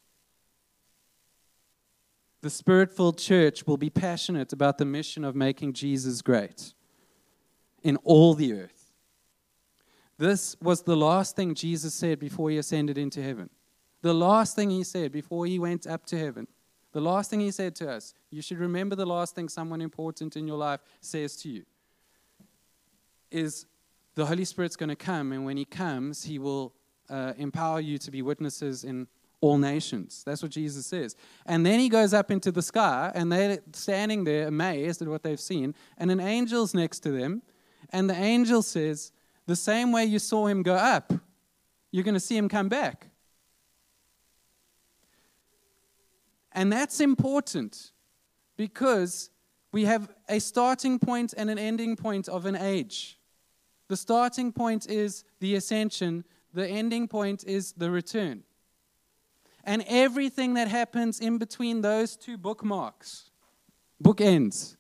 [2.45, 6.75] The spirit filled church will be passionate about the mission of making Jesus great
[7.83, 8.93] in all the earth.
[10.19, 13.49] This was the last thing Jesus said before he ascended into heaven.
[14.03, 16.47] The last thing he said before he went up to heaven.
[16.95, 18.15] The last thing he said to us.
[18.31, 21.65] You should remember the last thing someone important in your life says to you
[23.33, 23.67] is
[24.15, 26.73] the Holy Spirit's going to come, and when he comes, he will
[27.11, 29.09] uh, empower you to be witnesses in
[29.41, 30.23] all nations.
[30.25, 31.17] That's what Jesus says.
[31.47, 35.25] And then he goes up into the sky, and they're standing there amazed at what
[35.25, 37.43] they've seen, and an angel's next to them,
[37.91, 39.11] and the angel says,
[39.47, 41.13] the same way you saw him go up,
[41.91, 43.09] you're going to see him come back.
[46.55, 47.91] And that's important
[48.57, 49.31] because
[49.73, 53.19] we have a starting point and an ending point of an age.
[53.89, 58.45] The starting point is the ascension, the ending point is the return.
[59.65, 63.31] And everything that happens in between those two bookmarks,
[64.03, 64.77] bookends,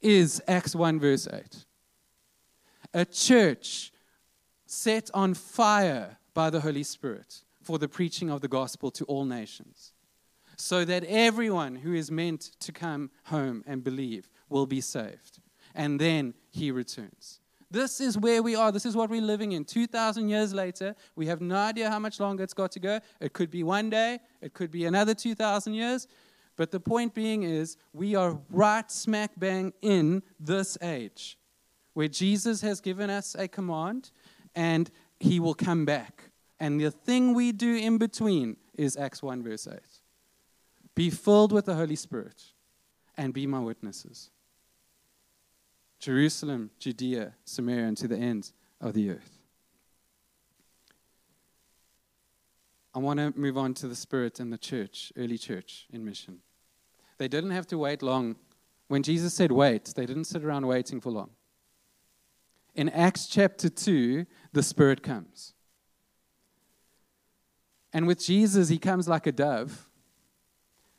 [0.00, 1.64] is Acts 1, verse 8
[2.94, 3.92] a church
[4.66, 9.24] set on fire by the Holy Spirit for the preaching of the gospel to all
[9.24, 9.92] nations,
[10.62, 15.40] so that everyone who is meant to come home and believe will be saved.
[15.74, 17.40] And then he returns.
[17.68, 18.70] This is where we are.
[18.70, 19.64] This is what we're living in.
[19.64, 23.00] 2,000 years later, we have no idea how much longer it's got to go.
[23.20, 26.06] It could be one day, it could be another 2,000 years.
[26.54, 31.38] But the point being is, we are right smack bang in this age
[31.94, 34.12] where Jesus has given us a command
[34.54, 36.30] and he will come back.
[36.60, 39.80] And the thing we do in between is Acts 1, verse 8.
[40.94, 42.42] Be filled with the Holy Spirit
[43.16, 44.30] and be my witnesses.
[45.98, 49.38] Jerusalem, Judea, Samaria, and to the ends of the earth.
[52.94, 56.40] I want to move on to the Spirit and the church, early church in mission.
[57.18, 58.36] They didn't have to wait long
[58.88, 61.30] when Jesus said wait, they didn't sit around waiting for long.
[62.74, 65.54] In Acts chapter 2, the Spirit comes.
[67.92, 69.88] And with Jesus, he comes like a dove.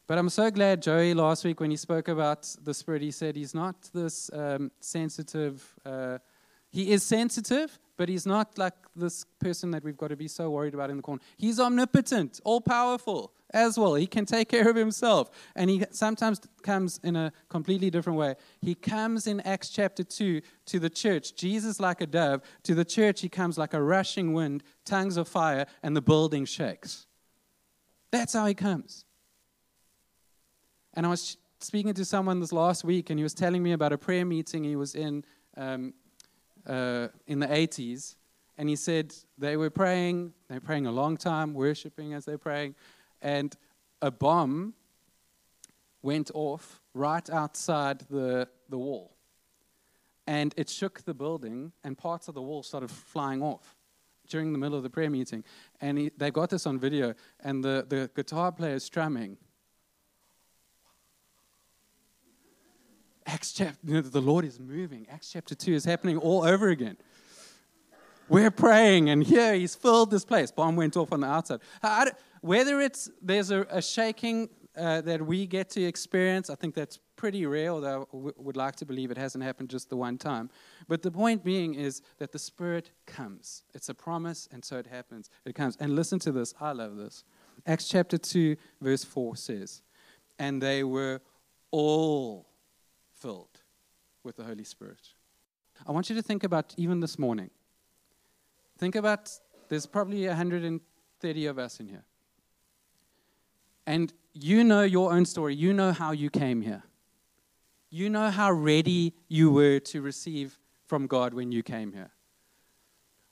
[0.05, 3.35] But I'm so glad Joey last week, when he spoke about the Spirit, he said
[3.35, 5.73] he's not this um, sensitive.
[5.85, 6.17] Uh,
[6.69, 10.49] he is sensitive, but he's not like this person that we've got to be so
[10.49, 11.21] worried about in the corner.
[11.37, 13.95] He's omnipotent, all powerful as well.
[13.95, 15.29] He can take care of himself.
[15.55, 18.35] And he sometimes comes in a completely different way.
[18.59, 22.41] He comes in Acts chapter 2 to the church, Jesus like a dove.
[22.63, 26.43] To the church, he comes like a rushing wind, tongues of fire, and the building
[26.43, 27.05] shakes.
[28.11, 29.05] That's how he comes.
[30.93, 33.93] And I was speaking to someone this last week, and he was telling me about
[33.93, 35.23] a prayer meeting he was in
[35.57, 35.93] um,
[36.67, 38.15] uh, in the 80s.
[38.57, 42.37] And he said they were praying, they were praying a long time, worshiping as they're
[42.37, 42.75] praying,
[43.21, 43.55] and
[44.01, 44.73] a bomb
[46.01, 49.15] went off right outside the, the wall.
[50.27, 53.75] And it shook the building, and parts of the wall started flying off
[54.29, 55.43] during the middle of the prayer meeting.
[55.81, 59.37] And he, they got this on video, and the, the guitar player is strumming.
[63.25, 65.07] Acts chapter, you know, the Lord is moving.
[65.09, 66.97] Acts chapter 2 is happening all over again.
[68.29, 70.51] We're praying, and here he's filled this place.
[70.51, 71.59] Bomb went off on the outside.
[72.41, 76.99] whether it's there's a, a shaking uh, that we get to experience, I think that's
[77.15, 80.17] pretty rare, although I w- would like to believe it hasn't happened just the one
[80.17, 80.49] time.
[80.87, 83.63] But the point being is that the Spirit comes.
[83.73, 85.29] It's a promise, and so it happens.
[85.45, 85.77] It comes.
[85.79, 86.53] And listen to this.
[86.59, 87.23] I love this.
[87.67, 89.81] Acts chapter 2, verse 4 says,
[90.39, 91.21] And they were
[91.71, 92.47] all
[93.23, 93.61] filled
[94.25, 95.07] with the Holy Spirit.
[95.87, 97.51] I want you to think about even this morning.
[98.77, 99.31] Think about
[99.69, 102.03] there's probably 130 of us in here.
[103.87, 105.55] And you know your own story.
[105.55, 106.83] You know how you came here.
[107.89, 112.11] You know how ready you were to receive from God when you came here.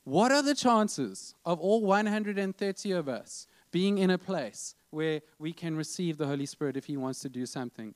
[0.05, 5.51] What are the chances of all 130 of us being in a place where we
[5.51, 7.93] can receive the Holy Spirit if He wants to do something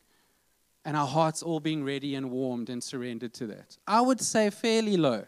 [0.85, 3.77] and our hearts all being ready and warmed and surrendered to that?
[3.87, 5.25] I would say fairly low.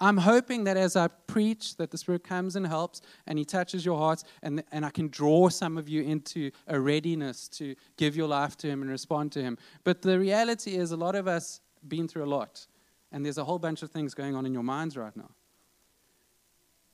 [0.00, 3.86] I'm hoping that as I preach, that the Spirit comes and helps and He touches
[3.86, 8.16] your hearts, and, and I can draw some of you into a readiness to give
[8.16, 9.56] your life to Him and respond to Him.
[9.82, 12.66] But the reality is, a lot of us been through a lot,
[13.12, 15.30] and there's a whole bunch of things going on in your minds right now.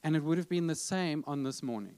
[0.05, 1.97] And it would have been the same on this morning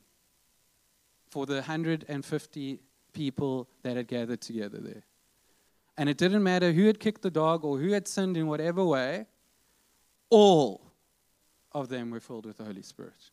[1.30, 2.80] for the 150
[3.12, 5.02] people that had gathered together there.
[5.96, 8.84] And it didn't matter who had kicked the dog or who had sinned in whatever
[8.84, 9.26] way,
[10.30, 10.92] all
[11.72, 13.30] of them were filled with the Holy Spirit.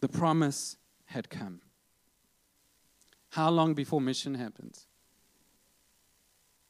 [0.00, 1.60] The promise had come.
[3.30, 4.86] How long before mission happens?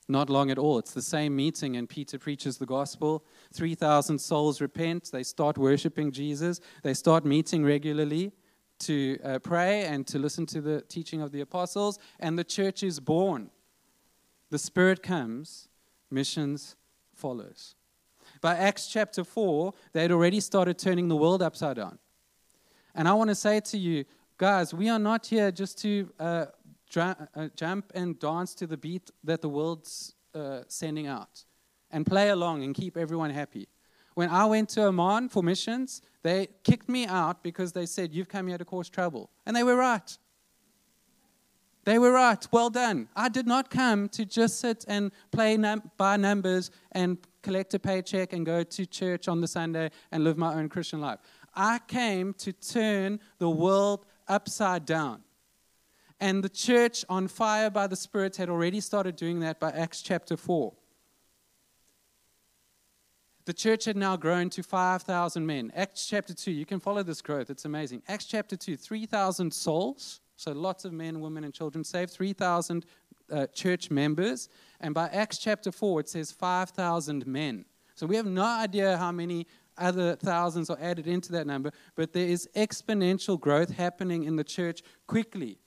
[0.09, 0.79] Not long at all.
[0.79, 3.25] It's the same meeting, and Peter preaches the gospel.
[3.55, 5.11] 3,000 souls repent.
[5.11, 6.61] They start worshiping Jesus.
[6.83, 8.33] They start meeting regularly
[8.83, 12.83] to uh, pray and to listen to the teaching of the apostles, and the church
[12.83, 13.51] is born.
[14.51, 15.69] The Spirit comes,
[16.11, 16.77] missions
[17.15, 17.75] follows.
[18.41, 21.99] By Acts chapter 4, they had already started turning the world upside down.
[22.95, 24.05] And I want to say to you,
[24.37, 26.47] guys, we are not here just to uh,
[26.91, 31.45] dra- uh, jump and dance to the beat that the world's uh, sending out
[31.91, 33.69] and play along and keep everyone happy.
[34.15, 38.29] When I went to Oman for missions, they kicked me out because they said, You've
[38.29, 39.31] come here to cause trouble.
[39.47, 40.17] And they were right.
[41.85, 42.47] They were right.
[42.53, 43.09] Well done.
[43.17, 47.79] I did not come to just sit and play num- by numbers and collect a
[47.79, 51.19] paycheck and go to church on the Sunday and live my own Christian life.
[51.55, 55.23] I came to turn the world upside down.
[56.21, 60.03] And the church on fire by the Spirit had already started doing that by Acts
[60.03, 60.73] chapter 4.
[63.45, 65.73] The church had now grown to 5,000 men.
[65.75, 68.03] Acts chapter 2, you can follow this growth, it's amazing.
[68.07, 72.87] Acts chapter 2, 3,000 souls, so lots of men, women, and children saved, 3,000
[73.31, 74.49] uh, church members.
[74.81, 77.65] And by Acts chapter 4, it says 5,000 men.
[77.97, 79.47] So we have no idea how many
[79.77, 84.45] other thousands are added into that number, but there is exponential growth happening in the
[84.45, 85.59] church quickly.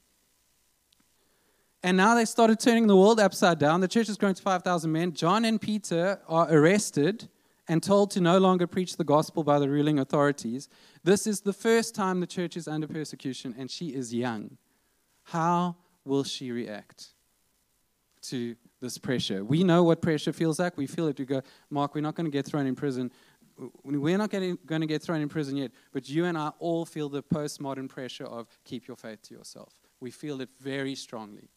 [1.83, 3.81] And now they started turning the world upside down.
[3.81, 5.13] The church has grown to 5,000 men.
[5.13, 7.29] John and Peter are arrested
[7.67, 10.69] and told to no longer preach the gospel by the ruling authorities.
[11.03, 14.57] This is the first time the church is under persecution, and she is young.
[15.23, 17.13] How will she react
[18.23, 19.43] to this pressure?
[19.43, 20.77] We know what pressure feels like.
[20.77, 21.17] We feel it.
[21.17, 23.11] We go, Mark, we're not going to get thrown in prison.
[23.83, 26.85] We're not getting, going to get thrown in prison yet, but you and I all
[26.85, 29.73] feel the postmodern pressure of keep your faith to yourself.
[30.01, 31.49] We feel it very strongly.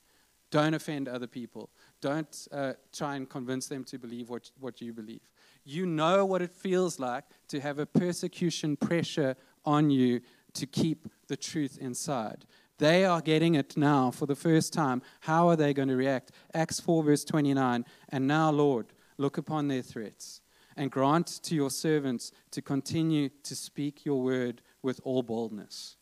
[0.50, 1.70] Don't offend other people.
[2.00, 5.20] Don't uh, try and convince them to believe what, what you believe.
[5.64, 10.20] You know what it feels like to have a persecution pressure on you
[10.54, 12.46] to keep the truth inside.
[12.78, 15.02] They are getting it now for the first time.
[15.20, 16.32] How are they going to react?
[16.54, 17.84] Acts 4, verse 29.
[18.08, 18.86] And now, Lord,
[19.18, 20.40] look upon their threats
[20.76, 25.96] and grant to your servants to continue to speak your word with all boldness.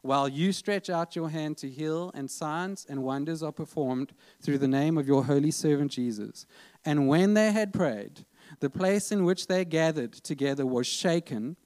[0.00, 4.58] While you stretch out your hand to heal, and signs and wonders are performed through
[4.58, 6.46] the name of your holy servant Jesus.
[6.84, 8.24] And when they had prayed,
[8.60, 11.56] the place in which they gathered together was shaken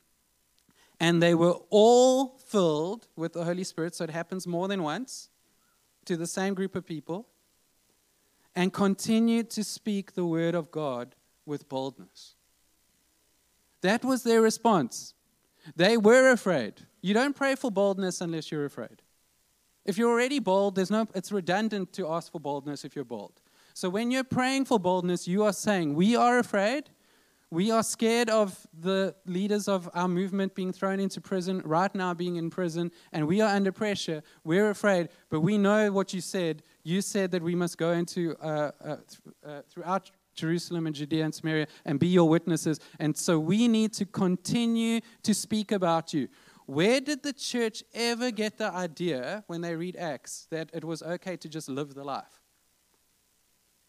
[1.01, 3.95] and they were all filled with the Holy Spirit.
[3.95, 5.31] So it happens more than once
[6.05, 7.27] to the same group of people.
[8.55, 11.15] And continued to speak the word of God
[11.47, 12.35] with boldness.
[13.81, 15.15] That was their response.
[15.77, 16.75] They were afraid.
[17.01, 19.03] You don't pray for boldness unless you're afraid.
[19.85, 23.40] If you're already bold, there's no, it's redundant to ask for boldness if you're bold.
[23.75, 26.91] So when you're praying for boldness, you are saying, We are afraid,
[27.53, 32.15] we are scared of the leaders of our movement being thrown into prison, right now
[32.15, 34.23] being in prison, and we are under pressure.
[34.45, 36.63] We're afraid, but we know what you said.
[36.85, 41.25] You said that we must go into uh, uh, th- uh, throughout Jerusalem and Judea
[41.25, 42.79] and Samaria and be your witnesses.
[43.01, 46.29] And so we need to continue to speak about you.
[46.67, 51.03] Where did the church ever get the idea when they read Acts that it was
[51.03, 52.40] okay to just live the life?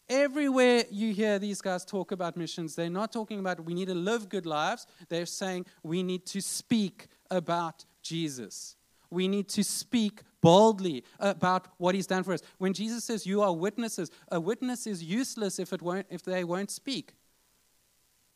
[0.08, 3.94] Everywhere you hear these guys talk about missions, they're not talking about we need to
[3.94, 4.86] live good lives.
[5.08, 8.76] They're saying we need to speak about Jesus.
[9.10, 12.42] We need to speak boldly about what he's done for us.
[12.58, 16.44] When Jesus says you are witnesses, a witness is useless if, it won't, if they
[16.44, 17.14] won't speak.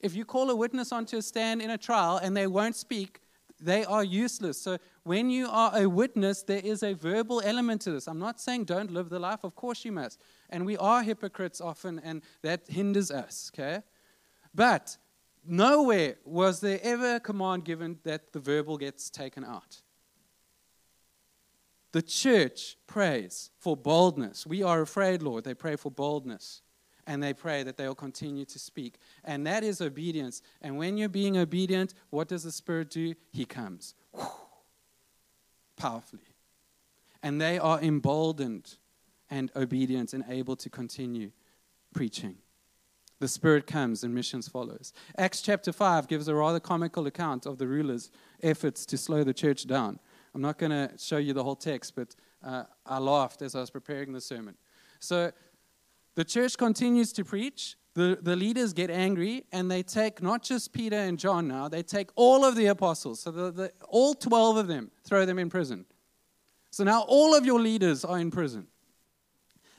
[0.00, 3.20] If you call a witness onto a stand in a trial and they won't speak,
[3.60, 4.60] they are useless.
[4.60, 8.06] So when you are a witness, there is a verbal element to this.
[8.06, 10.20] I'm not saying don't live the life, of course you must.
[10.50, 13.82] And we are hypocrites often, and that hinders us, okay?
[14.54, 14.96] But
[15.46, 19.82] nowhere was there ever a command given that the verbal gets taken out.
[21.92, 24.46] The church prays for boldness.
[24.46, 25.44] We are afraid, Lord.
[25.44, 26.62] They pray for boldness
[27.06, 28.98] and they pray that they will continue to speak.
[29.24, 30.42] And that is obedience.
[30.60, 33.14] And when you're being obedient, what does the Spirit do?
[33.32, 34.26] He comes Whew.
[35.76, 36.34] powerfully.
[37.22, 38.76] And they are emboldened
[39.30, 41.30] and obedient and able to continue
[41.94, 42.36] preaching.
[43.18, 44.92] The Spirit comes and missions follows.
[45.16, 48.10] Acts chapter 5 gives a rather comical account of the rulers'
[48.42, 49.98] efforts to slow the church down.
[50.34, 53.60] I'm not going to show you the whole text, but uh, I laughed as I
[53.60, 54.54] was preparing the sermon.
[55.00, 55.32] So
[56.16, 57.76] the church continues to preach.
[57.94, 61.82] The, the leaders get angry and they take not just Peter and John now, they
[61.82, 63.20] take all of the apostles.
[63.20, 65.86] So the, the, all 12 of them, throw them in prison.
[66.70, 68.66] So now all of your leaders are in prison.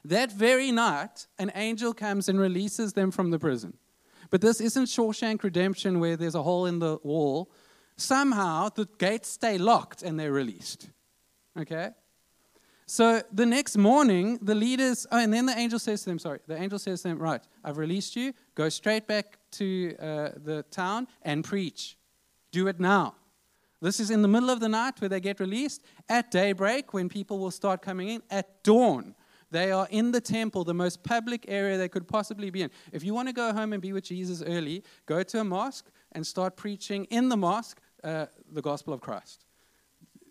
[0.06, 3.78] That very night, an angel comes and releases them from the prison.
[4.30, 7.52] But this isn't Shawshank Redemption where there's a hole in the wall.
[7.98, 10.90] Somehow the gates stay locked and they're released.
[11.60, 11.92] Okay?
[12.90, 16.40] So the next morning, the leaders, oh, and then the angel says to them, sorry,
[16.48, 18.34] the angel says to them, right, I've released you.
[18.56, 21.98] Go straight back to uh, the town and preach.
[22.52, 23.16] Do it now.
[23.82, 25.84] This is in the middle of the night where they get released.
[26.08, 28.24] At daybreak, when people will start coming in.
[28.32, 29.16] At dawn,
[29.52, 32.72] they are in the temple, the most public area they could possibly be in.
[32.94, 35.92] If you want to go home and be with Jesus early, go to a mosque
[36.14, 39.46] and start preaching in the mosque uh, the gospel of Christ.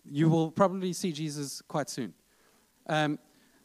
[0.03, 2.15] You will probably see Jesus quite soon.
[2.87, 3.19] Um,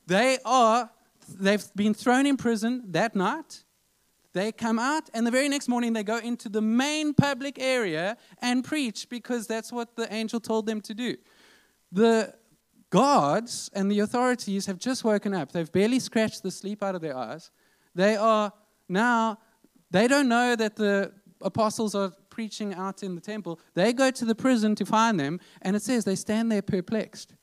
[0.06, 0.90] they are,
[1.28, 3.64] they've been thrown in prison that night.
[4.34, 8.16] They come out, and the very next morning they go into the main public area
[8.40, 11.16] and preach because that's what the angel told them to do.
[11.92, 12.34] The
[12.88, 15.52] guards and the authorities have just woken up.
[15.52, 17.50] They've barely scratched the sleep out of their eyes.
[17.94, 18.52] They are
[18.88, 19.38] now,
[19.90, 21.12] they don't know that the
[21.42, 23.60] apostles are preaching out in the temple.
[23.74, 27.34] They go to the prison to find them, and it says they stand there perplexed.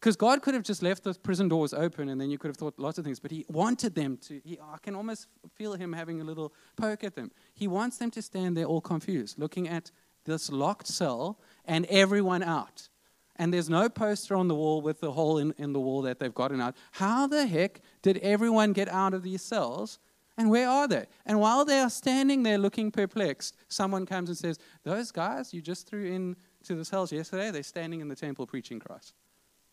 [0.00, 2.56] Because God could have just left the prison doors open and then you could have
[2.56, 4.40] thought lots of things, but He wanted them to.
[4.42, 7.30] He, I can almost feel Him having a little poke at them.
[7.52, 9.90] He wants them to stand there all confused, looking at
[10.24, 12.88] this locked cell and everyone out.
[13.36, 16.18] And there's no poster on the wall with the hole in, in the wall that
[16.18, 16.76] they've gotten out.
[16.92, 19.98] How the heck did everyone get out of these cells?
[20.38, 21.04] And where are they?
[21.26, 25.60] And while they are standing there looking perplexed, someone comes and says, Those guys you
[25.60, 29.12] just threw into the cells yesterday, they're standing in the temple preaching Christ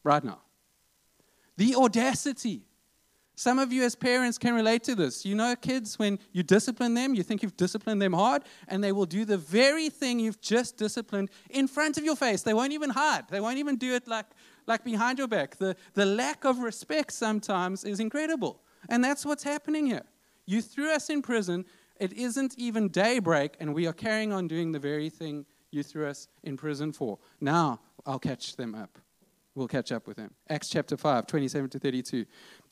[0.08, 0.40] right now.
[1.58, 2.64] The audacity
[3.40, 5.24] Some of you, as parents, can relate to this.
[5.24, 8.92] You know, kids, when you discipline them, you think you've disciplined them hard, and they
[8.92, 12.42] will do the very thing you've just disciplined in front of your face.
[12.42, 14.26] They won't even hide, they won't even do it like,
[14.66, 15.56] like behind your back.
[15.58, 18.64] The, the lack of respect sometimes is incredible.
[18.90, 20.06] And that's what's happening here.
[20.48, 21.66] You threw us in prison.
[22.00, 26.08] It isn't even daybreak, and we are carrying on doing the very thing you threw
[26.08, 27.20] us in prison for.
[27.40, 28.98] Now I'll catch them up.
[29.58, 30.36] We'll catch up with them.
[30.52, 32.26] Acts chapter 5, 27 to 32.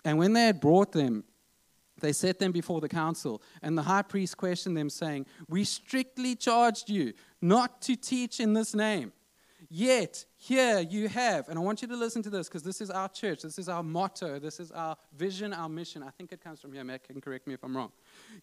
[0.03, 1.23] And when they had brought them,
[1.99, 6.35] they set them before the council, and the high priest questioned them, saying, We strictly
[6.35, 9.13] charged you not to teach in this name.
[9.67, 12.91] Yet, here you have, and I want you to listen to this because this is
[12.91, 16.03] our church, this is our motto, this is our vision, our mission.
[16.03, 16.83] I think it comes from here.
[16.83, 17.93] Matt can correct me if I'm wrong.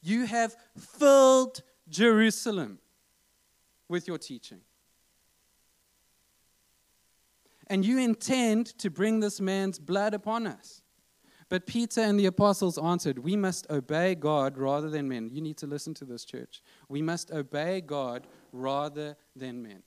[0.02, 2.80] You have filled Jerusalem
[3.88, 4.62] with your teaching.
[7.68, 10.82] And you intend to bring this man's blood upon us.
[11.48, 15.28] But Peter and the apostles answered, We must obey God rather than men.
[15.30, 16.62] You need to listen to this, church.
[16.88, 19.82] We must obey God rather than men.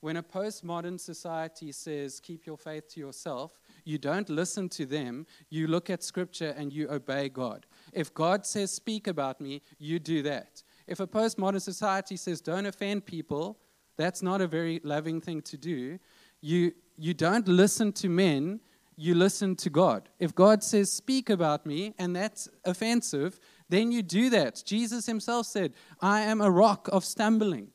[0.00, 5.26] When a postmodern society says, Keep your faith to yourself, you don't listen to them.
[5.50, 7.66] You look at Scripture and you obey God.
[7.92, 10.62] If God says, Speak about me, you do that.
[10.86, 13.58] If a postmodern society says, Don't offend people,
[13.96, 15.98] that's not a very loving thing to do.
[16.40, 18.60] You, you don't listen to men,
[18.94, 20.10] you listen to God.
[20.18, 23.40] If God says, Speak about me, and that's offensive,
[23.70, 24.62] then you do that.
[24.66, 25.72] Jesus himself said,
[26.02, 27.68] I am a rock of stumbling.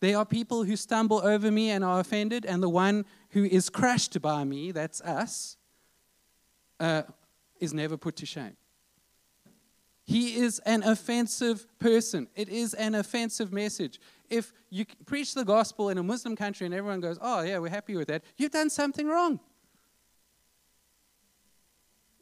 [0.00, 3.70] There are people who stumble over me and are offended, and the one who is
[3.70, 5.56] crushed by me, that's us,
[6.78, 7.02] uh,
[7.58, 8.56] is never put to shame.
[10.08, 12.28] He is an offensive person.
[12.34, 14.00] It is an offensive message.
[14.30, 17.68] If you preach the gospel in a Muslim country and everyone goes, oh, yeah, we're
[17.68, 19.38] happy with that, you've done something wrong.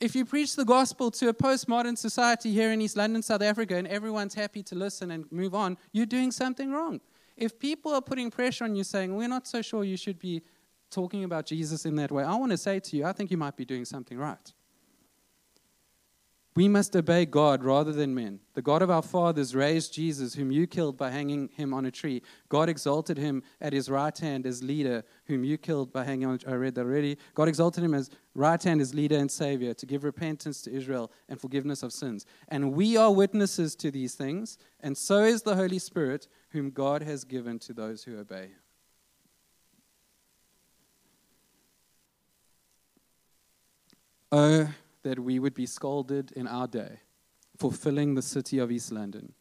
[0.00, 3.76] If you preach the gospel to a postmodern society here in East London, South Africa,
[3.76, 7.00] and everyone's happy to listen and move on, you're doing something wrong.
[7.36, 10.42] If people are putting pressure on you saying, we're not so sure you should be
[10.90, 13.36] talking about Jesus in that way, I want to say to you, I think you
[13.36, 14.52] might be doing something right.
[16.56, 18.40] We must obey God rather than men.
[18.54, 21.90] The God of our fathers raised Jesus, whom you killed by hanging him on a
[21.90, 22.22] tree.
[22.48, 26.40] God exalted him at his right hand as leader, whom you killed by hanging on.
[26.48, 27.18] I read that already.
[27.34, 31.12] God exalted him as right hand as leader and savior to give repentance to Israel
[31.28, 32.24] and forgiveness of sins.
[32.48, 37.02] And we are witnesses to these things, and so is the Holy Spirit, whom God
[37.02, 38.48] has given to those who obey
[44.32, 44.68] Oh,
[45.06, 46.98] that we would be scolded in our day
[47.56, 49.34] for filling the city of East London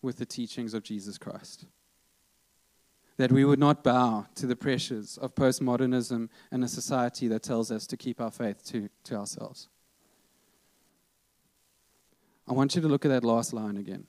[0.00, 1.66] with the teachings of Jesus Christ.
[3.16, 7.72] That we would not bow to the pressures of postmodernism and a society that tells
[7.72, 9.68] us to keep our faith to, to ourselves.
[12.46, 14.06] I want you to look at that last line again.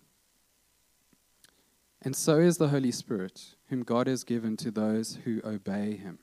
[2.03, 6.20] And so is the Holy Spirit, whom God has given to those who obey him.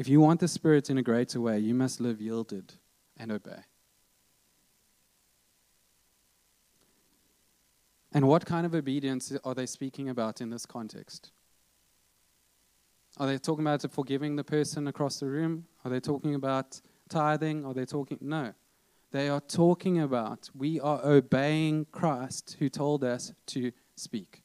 [0.00, 2.72] If you want the Spirit in a greater way, you must live yielded
[3.18, 3.64] and obey.
[8.10, 11.32] And what kind of obedience are they speaking about in this context?
[13.18, 15.66] Are they talking about forgiving the person across the room?
[15.84, 16.80] Are they talking about
[17.10, 17.66] tithing?
[17.66, 18.16] Are they talking?
[18.22, 18.54] No.
[19.10, 24.44] They are talking about we are obeying Christ who told us to speak.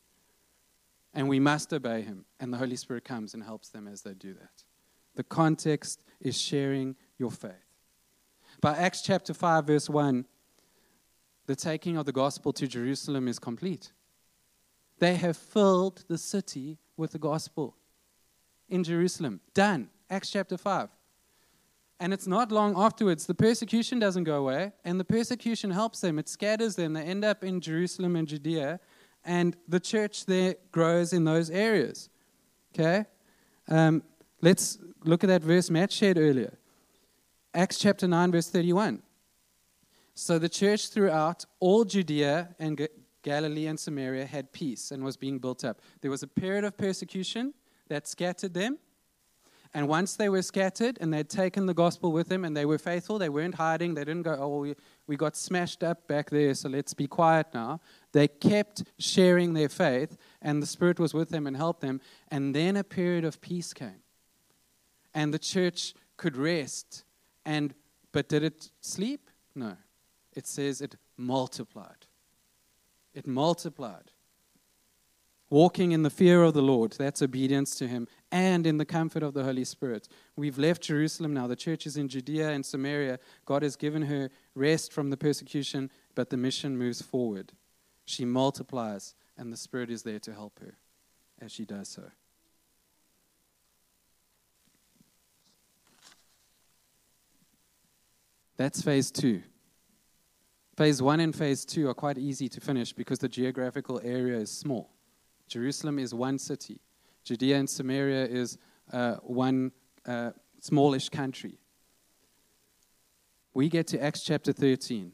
[1.13, 2.25] And we must obey him.
[2.41, 4.64] And the Holy Spirit comes and helps them as they do that.
[5.15, 7.51] The context is sharing your faith.
[8.61, 10.25] By Acts chapter 5, verse 1,
[11.45, 13.91] the taking of the gospel to Jerusalem is complete.
[14.99, 17.75] They have filled the city with the gospel
[18.69, 19.41] in Jerusalem.
[19.53, 19.89] Done.
[20.09, 20.89] Acts chapter 5.
[21.99, 26.19] And it's not long afterwards, the persecution doesn't go away, and the persecution helps them.
[26.19, 26.93] It scatters them.
[26.93, 28.79] They end up in Jerusalem and Judea,
[29.23, 32.09] and the church there grows in those areas.
[32.73, 33.05] Okay?
[33.69, 34.03] Um,
[34.45, 36.53] let's look at that verse Matt shared earlier.
[37.53, 39.01] Acts chapter 9, verse 31.
[40.13, 42.87] So the church throughout all Judea and
[43.23, 45.81] Galilee and Samaria had peace and was being built up.
[46.01, 47.53] There was a period of persecution
[47.87, 48.77] that scattered them.
[49.73, 52.77] And once they were scattered and they'd taken the gospel with them and they were
[52.77, 54.75] faithful, they weren't hiding, they didn't go, oh, we,
[55.07, 57.81] we got smashed up back there, so let's be quiet now.
[58.13, 61.99] They kept sharing their faith, and the Spirit was with them and helped them.
[62.29, 64.04] And then a period of peace came
[65.15, 67.03] and the church could rest.
[67.45, 67.73] And
[68.11, 69.31] but did it sleep?
[69.55, 69.77] No.
[70.33, 72.05] It says it multiplied.
[73.13, 74.11] It multiplied.
[75.49, 79.23] walking in the fear of the Lord, that's obedience to Him, and in the comfort
[79.23, 80.07] of the Holy Spirit.
[80.35, 81.47] We've left Jerusalem now.
[81.47, 83.19] The church is in Judea and Samaria.
[83.45, 87.53] God has given her rest from the persecution, but the mission moves forward.
[88.05, 90.75] She multiplies, and the Spirit is there to help her
[91.39, 92.03] as she does so.
[98.57, 99.43] That's phase two.
[100.77, 104.51] Phase one and phase two are quite easy to finish because the geographical area is
[104.51, 104.91] small.
[105.47, 106.79] Jerusalem is one city,
[107.23, 108.57] Judea and Samaria is
[108.91, 109.71] uh, one
[110.05, 111.59] uh, smallish country.
[113.53, 115.11] We get to Acts chapter 13,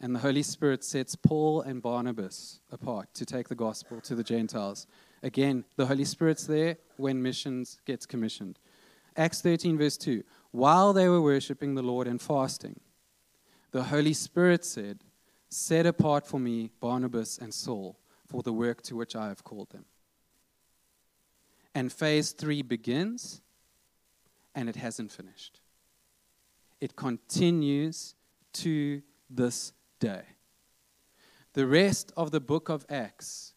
[0.00, 4.24] and the Holy Spirit sets Paul and Barnabas apart to take the gospel to the
[4.24, 4.86] Gentiles.
[5.22, 8.58] Again, the Holy Spirit's there when missions gets commissioned.
[9.16, 10.22] Acts 13, verse 2.
[10.50, 12.80] While they were worshiping the Lord and fasting,
[13.70, 15.04] the Holy Spirit said,
[15.48, 19.70] Set apart for me Barnabas and Saul for the work to which I have called
[19.70, 19.84] them.
[21.74, 23.42] And phase three begins,
[24.54, 25.60] and it hasn't finished.
[26.80, 28.14] It continues
[28.54, 30.22] to this day.
[31.52, 33.54] The rest of the book of Acts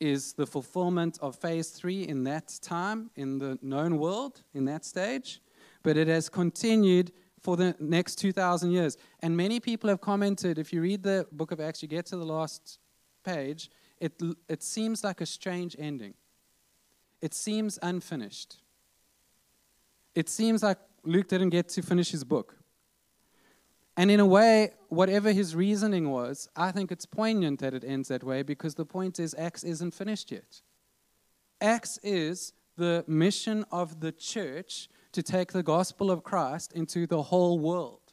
[0.00, 4.84] is the fulfillment of phase three in that time, in the known world, in that
[4.84, 5.40] stage,
[5.86, 8.96] but it has continued for the next 2,000 years.
[9.20, 12.16] And many people have commented if you read the book of Acts, you get to
[12.16, 12.80] the last
[13.24, 13.70] page,
[14.00, 16.14] it, it seems like a strange ending.
[17.22, 18.56] It seems unfinished.
[20.16, 22.56] It seems like Luke didn't get to finish his book.
[23.96, 28.08] And in a way, whatever his reasoning was, I think it's poignant that it ends
[28.08, 30.62] that way because the point is, Acts isn't finished yet.
[31.60, 37.22] Acts is the mission of the church to take the gospel of Christ into the
[37.22, 38.12] whole world.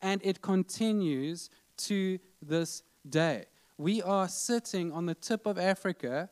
[0.00, 1.50] And it continues
[1.88, 3.44] to this day.
[3.76, 6.30] We are sitting on the tip of Africa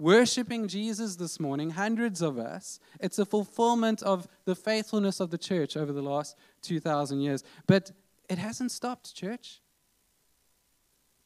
[0.00, 2.80] worshiping Jesus this morning, hundreds of us.
[2.98, 7.44] It's a fulfillment of the faithfulness of the church over the last 2,000 years.
[7.68, 7.92] But
[8.28, 9.60] it hasn't stopped, church.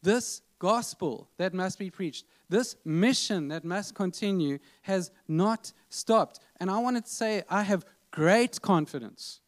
[0.02, 6.40] This gospel that must be preached, this mission that must continue, has not stopped.
[6.60, 9.40] And I want to say, I have great confidence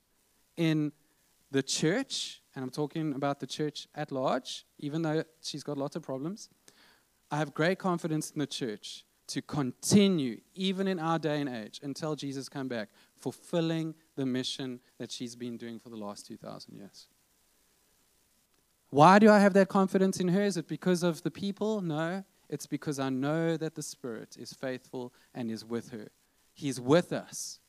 [0.57, 0.93] in
[1.51, 5.97] the church, and I'm talking about the church at large, even though she's got lots
[5.97, 6.49] of problems.
[7.31, 11.81] I have great confidence in the church to continue, even in our day and age,
[11.83, 12.89] until Jesus come back,
[13.19, 17.09] fulfilling the mission that she's been doing for the last 2,000 years.
[18.91, 20.43] Why do I have that confidence in her?
[20.43, 21.83] Is it because of the people?
[21.83, 22.25] No.
[22.49, 26.09] It's because I know that the Spirit is faithful and is with her.
[26.55, 27.61] He's with us.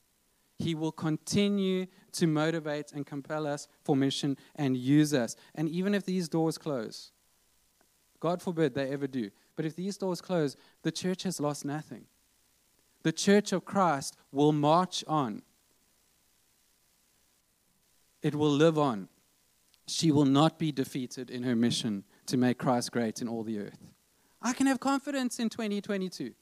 [0.58, 5.36] He will continue to motivate and compel us for mission and use us.
[5.56, 7.12] And even if these doors close,
[8.20, 12.06] God forbid they ever do, but if these doors close, the church has lost nothing.
[13.04, 15.44] The church of Christ will march on,
[18.22, 19.08] it will live on.
[19.88, 23.60] She will not be defeated in her mission to make Christ great in all the
[23.60, 23.88] earth.
[24.42, 26.34] I can have confidence in 2022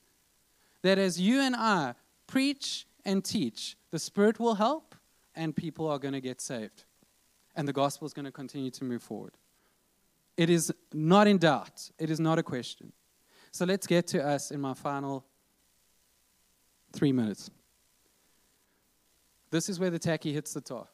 [0.84, 1.96] that as you and I
[2.28, 4.96] preach and teach, the Spirit will help
[5.36, 6.86] and people are going to get saved.
[7.56, 9.34] And the gospel is going to continue to move forward.
[10.36, 12.92] It is not in doubt, it is not a question.
[13.52, 15.26] So let's get to us in my final
[16.94, 17.50] three minutes.
[19.50, 20.88] This is where the tacky hits the tar.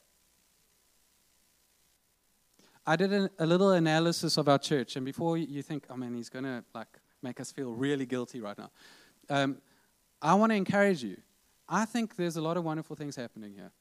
[2.86, 6.14] I did a, a little analysis of our church, and before you think, oh man,
[6.14, 8.72] he's going to like make us feel really guilty right now,
[9.30, 9.58] um,
[10.22, 11.18] I want to encourage you.
[11.68, 13.72] I think there's a lot of wonderful things happening here.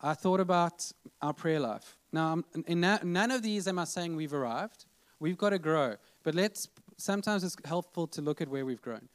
[0.00, 0.90] I thought about
[1.20, 1.96] our prayer life.
[2.12, 4.86] Now, in none of these am I saying we've arrived.
[5.18, 5.96] We've got to grow.
[6.22, 9.08] But let's sometimes it's helpful to look at where we've grown.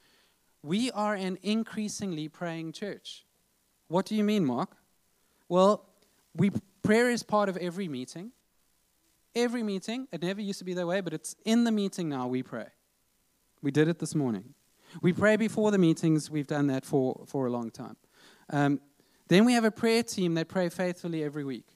[0.64, 3.26] We are an increasingly praying church.
[3.88, 4.76] What do you mean, Mark?
[5.50, 5.86] Well,
[6.36, 6.52] we,
[6.84, 8.32] prayer is part of every meeting.
[9.36, 10.08] Every meeting.
[10.12, 12.68] It never used to be that way, but it's in the meeting now we pray.
[13.62, 14.54] We did it this morning.
[15.02, 16.30] We pray before the meetings.
[16.30, 17.96] We've done that for, for a long time.
[18.50, 18.82] Um,
[19.30, 21.68] then we have a prayer team that pray faithfully every week.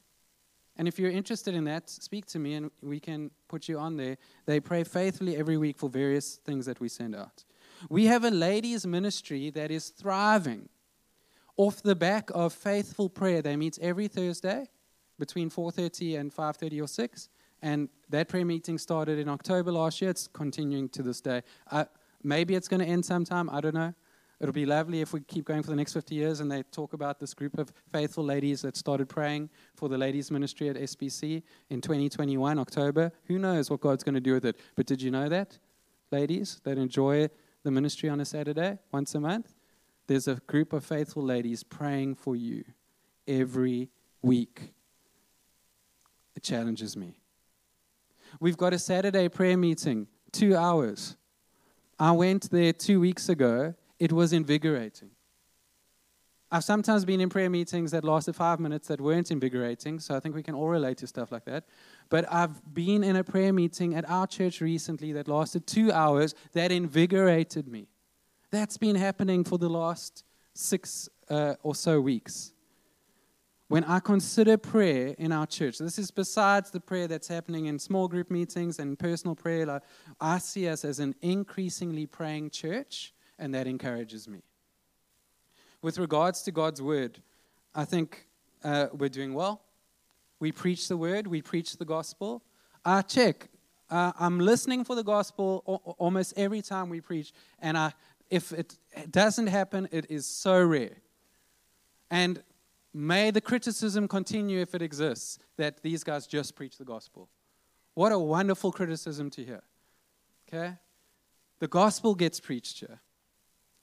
[0.77, 3.95] And if you're interested in that, speak to me and we can put you on
[3.95, 4.17] there.
[4.45, 7.45] They pray faithfully every week for various things that we send out.
[7.89, 10.67] We have a ladies' ministry that is thriving
[11.55, 13.41] off the back of faithful prayer.
[13.41, 14.67] They meet every Thursday
[15.17, 17.29] between 4:30 and 5:30 or 6.
[17.61, 20.11] And that prayer meeting started in October last year.
[20.11, 21.41] It's continuing to this day.
[21.71, 21.85] Uh,
[22.23, 23.49] maybe it's going to end sometime.
[23.49, 23.93] I don't know.
[24.39, 26.91] It'll be lovely if we keep going for the next 50 years and they talk
[26.91, 31.41] about this group of faithful ladies that started praying for the ladies' ministry at SBC
[31.69, 33.13] in 2021, October.
[33.27, 34.59] Who knows what God's going to do with it?
[34.75, 35.57] But did you know that?
[36.11, 37.29] ladies that enjoy
[37.63, 39.53] the ministry on a Saturday once a month,
[40.07, 42.63] there's a group of faithful ladies praying for you
[43.27, 43.89] every
[44.21, 44.73] week.
[46.35, 47.17] It challenges me.
[48.39, 51.15] We've got a Saturday prayer meeting, two hours.
[51.97, 53.73] I went there two weeks ago.
[53.99, 55.11] It was invigorating.
[56.51, 60.19] I've sometimes been in prayer meetings that lasted five minutes that weren't invigorating, so I
[60.19, 61.65] think we can all relate to stuff like that.
[62.09, 66.35] But I've been in a prayer meeting at our church recently that lasted two hours
[66.53, 67.87] that invigorated me.
[68.51, 70.23] That's been happening for the last
[70.53, 72.53] six uh, or so weeks.
[73.67, 77.79] When I consider prayer in our church, this is besides the prayer that's happening in
[77.79, 79.81] small group meetings and personal prayer, like,
[80.21, 84.43] I see us as an increasingly praying church, and that encourages me.
[85.81, 87.21] With regards to God's word,
[87.73, 88.27] I think
[88.63, 89.61] uh, we're doing well.
[90.39, 92.43] We preach the word, we preach the gospel.
[92.83, 93.49] I check.
[93.89, 97.93] Uh, I'm listening for the gospel almost every time we preach, and I,
[98.29, 98.77] if it
[99.09, 100.97] doesn't happen, it is so rare.
[102.11, 102.43] And
[102.95, 107.29] may the criticism continue if it exists that these guys just preach the gospel.
[107.93, 109.63] What a wonderful criticism to hear.
[110.47, 110.75] Okay?
[111.59, 113.01] The gospel gets preached here.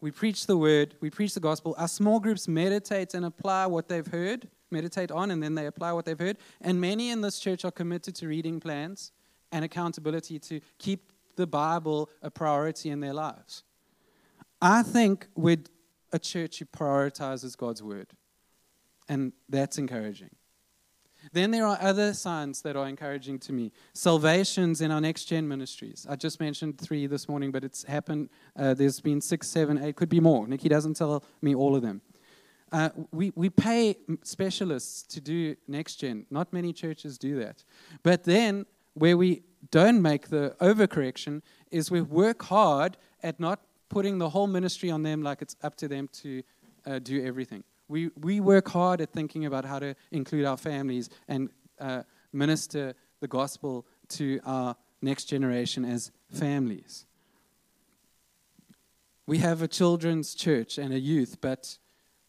[0.00, 1.74] We preach the word, we preach the gospel.
[1.78, 5.92] Our small groups meditate and apply what they've heard, meditate on, and then they apply
[5.92, 6.38] what they've heard.
[6.60, 9.12] And many in this church are committed to reading plans
[9.52, 13.62] and accountability to keep the Bible a priority in their lives.
[14.60, 15.62] I think we're
[16.12, 18.08] a church who prioritizes God's word,
[19.08, 20.30] and that's encouraging.
[21.32, 23.72] Then there are other signs that are encouraging to me.
[23.92, 26.04] Salvations in our next gen ministries.
[26.08, 28.28] I just mentioned three this morning, but it's happened.
[28.58, 30.48] Uh, there's been six, seven, eight, could be more.
[30.48, 32.00] Nikki doesn't tell me all of them.
[32.72, 36.26] Uh, we, we pay specialists to do next gen.
[36.30, 37.62] Not many churches do that.
[38.02, 44.18] But then, where we don't make the overcorrection, is we work hard at not putting
[44.18, 46.42] the whole ministry on them like it's up to them to
[46.86, 47.62] uh, do everything.
[47.92, 52.94] We, we work hard at thinking about how to include our families and uh, minister
[53.20, 57.04] the gospel to our next generation as families.
[59.26, 61.76] We have a children's church and a youth, but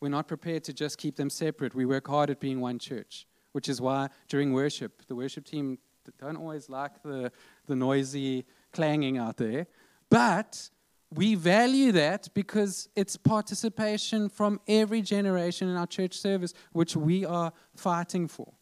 [0.01, 1.74] we're not prepared to just keep them separate.
[1.74, 5.78] We work hard at being one church, which is why during worship, the worship team
[6.20, 7.32] don't always like the,
[7.68, 8.43] the noisy
[8.74, 9.68] clanging out there,
[10.09, 10.70] but
[11.16, 17.26] we value that because it's participation from every generation in our church service, which we
[17.26, 18.53] are fighting for.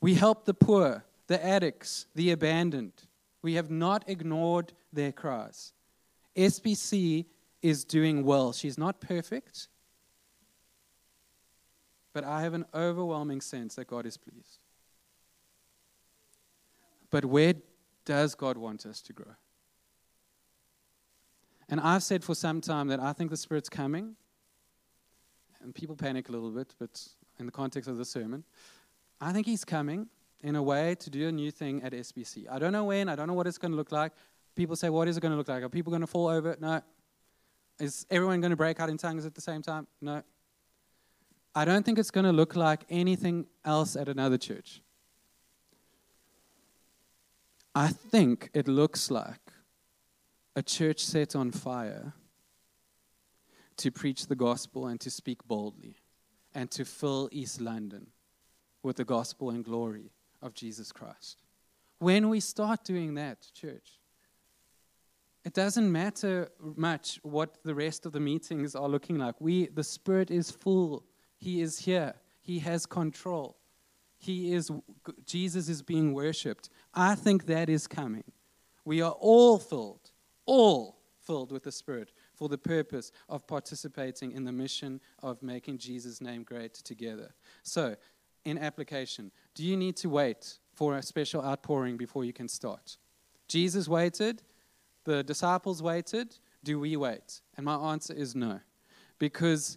[0.00, 2.92] We help the poor, the addicts, the abandoned.
[3.42, 5.72] We have not ignored their cries.
[6.36, 7.26] SBC
[7.62, 8.52] is doing well.
[8.52, 9.68] She's not perfect,
[12.12, 14.58] but I have an overwhelming sense that God is pleased.
[17.10, 17.54] But where
[18.04, 19.34] does God want us to grow?
[21.68, 24.16] And I've said for some time that I think the Spirit's coming.
[25.60, 27.06] And people panic a little bit, but
[27.38, 28.44] in the context of the sermon,
[29.20, 30.06] I think He's coming
[30.42, 32.46] in a way to do a new thing at SBC.
[32.48, 34.12] I don't know when, I don't know what it's going to look like.
[34.54, 35.62] People say, What is it going to look like?
[35.62, 36.56] Are people going to fall over?
[36.60, 36.80] No.
[37.80, 39.86] Is everyone going to break out in tongues at the same time?
[40.00, 40.22] No.
[41.54, 44.80] I don't think it's going to look like anything else at another church.
[47.74, 49.47] I think it looks like
[50.58, 52.12] a church set on fire
[53.76, 55.94] to preach the gospel and to speak boldly
[56.52, 58.08] and to fill East London
[58.82, 60.10] with the gospel and glory
[60.42, 61.44] of Jesus Christ.
[62.00, 64.00] When we start doing that, church,
[65.44, 69.40] it doesn't matter much what the rest of the meetings are looking like.
[69.40, 71.04] We, the Spirit is full.
[71.36, 72.14] He is here.
[72.40, 73.56] He has control.
[74.18, 74.72] He is,
[75.24, 76.68] Jesus is being worshipped.
[76.92, 78.24] I think that is coming.
[78.84, 80.07] We are all filled
[80.48, 85.76] all filled with the Spirit for the purpose of participating in the mission of making
[85.78, 87.34] Jesus' name great together.
[87.62, 87.96] So,
[88.44, 92.96] in application, do you need to wait for a special outpouring before you can start?
[93.46, 94.42] Jesus waited,
[95.04, 96.36] the disciples waited.
[96.64, 97.40] Do we wait?
[97.56, 98.60] And my answer is no.
[99.18, 99.76] Because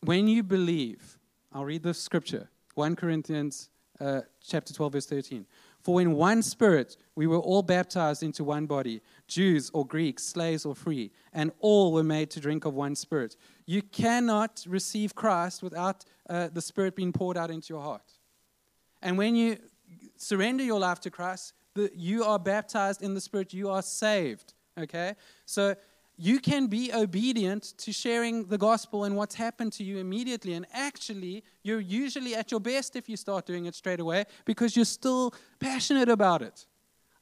[0.00, 1.18] when you believe,
[1.52, 5.46] I'll read the scripture 1 Corinthians uh, chapter 12, verse 13.
[5.88, 10.66] For in one spirit we were all baptized into one body, Jews or Greeks, slaves
[10.66, 13.36] or free, and all were made to drink of one spirit.
[13.64, 18.12] You cannot receive Christ without uh, the spirit being poured out into your heart.
[19.00, 19.56] And when you
[20.18, 24.52] surrender your life to Christ, the, you are baptized in the spirit, you are saved.
[24.78, 25.14] Okay?
[25.46, 25.74] So
[26.20, 30.54] you can be obedient to sharing the gospel and what's happened to you immediately.
[30.54, 34.74] And actually, you're usually at your best if you start doing it straight away because
[34.74, 36.66] you're still passionate about it.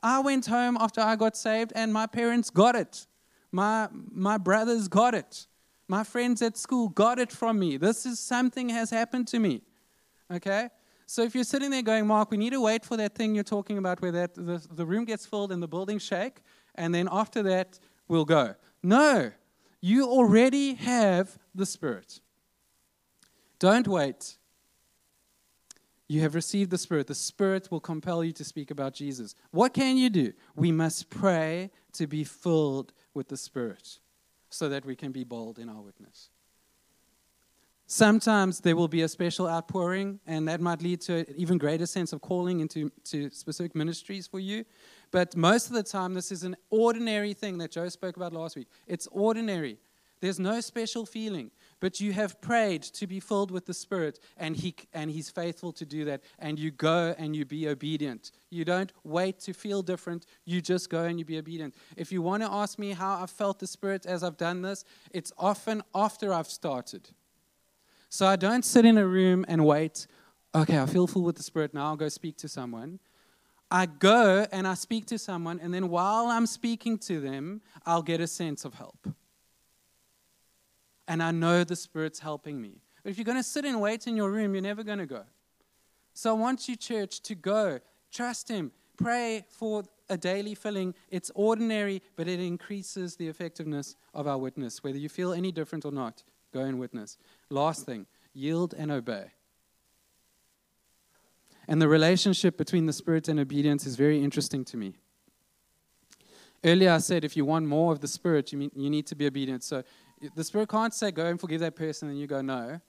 [0.02, 3.06] I went home after I got saved and my parents got it.
[3.52, 5.46] My, my brothers got it.
[5.88, 7.76] My friends at school got it from me.
[7.76, 9.60] This is something has happened to me.
[10.32, 10.70] Okay?
[11.04, 13.44] So if you're sitting there going, Mark, we need to wait for that thing you're
[13.44, 16.38] talking about where that the, the room gets filled and the building shake,
[16.74, 17.78] and then after that
[18.08, 18.54] we'll go.
[18.82, 19.32] No.
[19.80, 22.20] You already have the Spirit.
[23.58, 24.36] Don't wait.
[26.08, 27.06] You have received the Spirit.
[27.06, 29.34] The Spirit will compel you to speak about Jesus.
[29.50, 30.32] What can you do?
[30.54, 33.98] We must pray to be filled with the Spirit
[34.50, 36.30] so that we can be bold in our witness.
[37.88, 41.86] Sometimes there will be a special outpouring, and that might lead to an even greater
[41.86, 44.64] sense of calling into to specific ministries for you.
[45.10, 48.56] But most of the time, this is an ordinary thing that Joe spoke about last
[48.56, 48.68] week.
[48.86, 49.78] It's ordinary.
[50.20, 51.50] There's no special feeling
[51.80, 55.72] but you have prayed to be filled with the Spirit, and, he, and He's faithful
[55.72, 56.22] to do that.
[56.38, 58.32] And you go and you be obedient.
[58.50, 61.74] You don't wait to feel different, you just go and you be obedient.
[61.96, 64.84] If you want to ask me how I've felt the Spirit as I've done this,
[65.12, 67.10] it's often after I've started.
[68.08, 70.06] So I don't sit in a room and wait,
[70.54, 73.00] okay, I feel full with the Spirit, now I'll go speak to someone.
[73.70, 78.02] I go and I speak to someone, and then while I'm speaking to them, I'll
[78.02, 79.08] get a sense of help
[81.08, 82.80] and I know the Spirit's helping me.
[83.02, 85.06] But if you're going to sit and wait in your room, you're never going to
[85.06, 85.24] go.
[86.14, 87.80] So I want you, church, to go.
[88.12, 88.72] Trust Him.
[88.96, 90.94] Pray for a daily filling.
[91.10, 94.82] It's ordinary, but it increases the effectiveness of our witness.
[94.82, 97.18] Whether you feel any different or not, go and witness.
[97.50, 99.32] Last thing yield and obey.
[101.68, 104.94] And the relationship between the Spirit and obedience is very interesting to me.
[106.64, 109.14] Earlier, I said if you want more of the Spirit, you, mean, you need to
[109.14, 109.62] be obedient.
[109.64, 109.82] So
[110.34, 112.80] the Spirit can't say, go and forgive that person, and you go, no.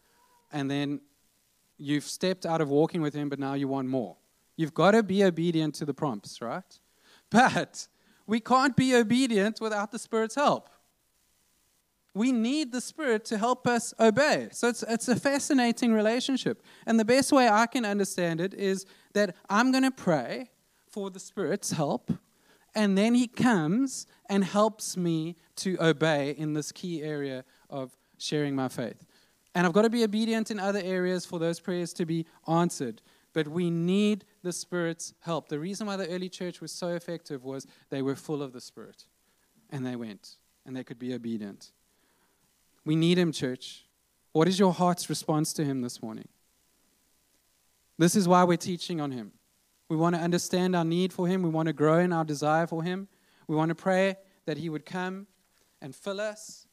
[0.51, 1.01] And then
[1.77, 4.17] you've stepped out of walking with Him, but now you want more.
[4.55, 6.63] You've got to be obedient to the prompts, right?
[7.29, 7.87] But
[8.25, 10.69] we can't be obedient without the Spirit's help.
[12.13, 14.49] We need the Spirit to help us obey.
[14.51, 16.63] So it's, it's a fascinating relationship.
[16.85, 20.49] And the best way I can understand it is that I'm going to pray
[20.89, 22.11] for the Spirit's help
[22.77, 28.55] and then he comes and helps me to obey in this key area of sharing
[28.55, 29.03] my faith.
[29.55, 33.01] And I've got to be obedient in other areas for those prayers to be answered.
[33.33, 35.49] But we need the Spirit's help.
[35.49, 38.61] The reason why the early church was so effective was they were full of the
[38.61, 39.05] Spirit.
[39.71, 41.71] And they went, and they could be obedient.
[42.87, 43.83] We need Him, church.
[44.31, 46.29] What is your heart's response to Him this morning?
[47.97, 49.33] This is why we're teaching on Him.
[49.89, 51.43] We want to understand our need for Him.
[51.43, 53.09] We want to grow in our desire for Him.
[53.45, 54.15] We want to pray
[54.45, 55.27] that He would come
[55.81, 56.65] and fill us.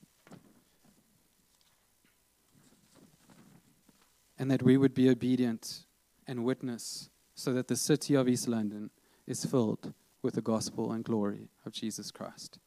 [4.39, 5.85] And that we would be obedient
[6.29, 8.91] and witness so that the city of East London
[9.27, 9.93] is filled
[10.23, 12.61] with the gospel and glory of Jesus Christ.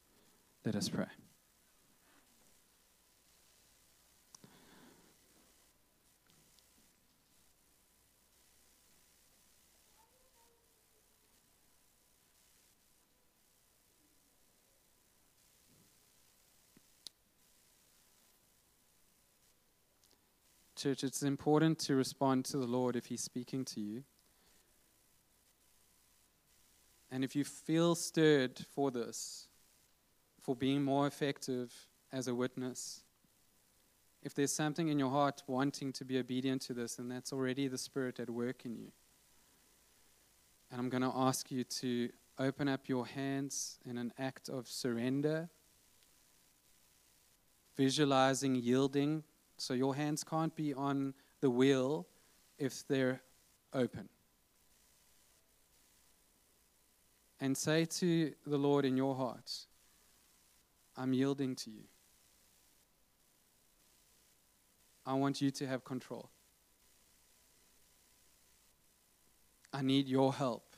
[0.66, 1.06] Let us pray.
[20.78, 24.04] Church, it's important to respond to the Lord if He's speaking to you.
[27.10, 29.48] And if you feel stirred for this,
[30.40, 31.74] for being more effective
[32.12, 33.02] as a witness,
[34.22, 37.66] if there's something in your heart wanting to be obedient to this, then that's already
[37.66, 38.92] the Spirit at work in you.
[40.70, 44.68] And I'm going to ask you to open up your hands in an act of
[44.68, 45.48] surrender,
[47.76, 49.24] visualizing yielding
[49.58, 52.06] so your hands can't be on the wheel
[52.58, 53.20] if they're
[53.72, 54.08] open.
[57.40, 59.66] And say to the Lord in your heart,
[60.96, 61.84] I'm yielding to you.
[65.06, 66.30] I want you to have control.
[69.72, 70.76] I need your help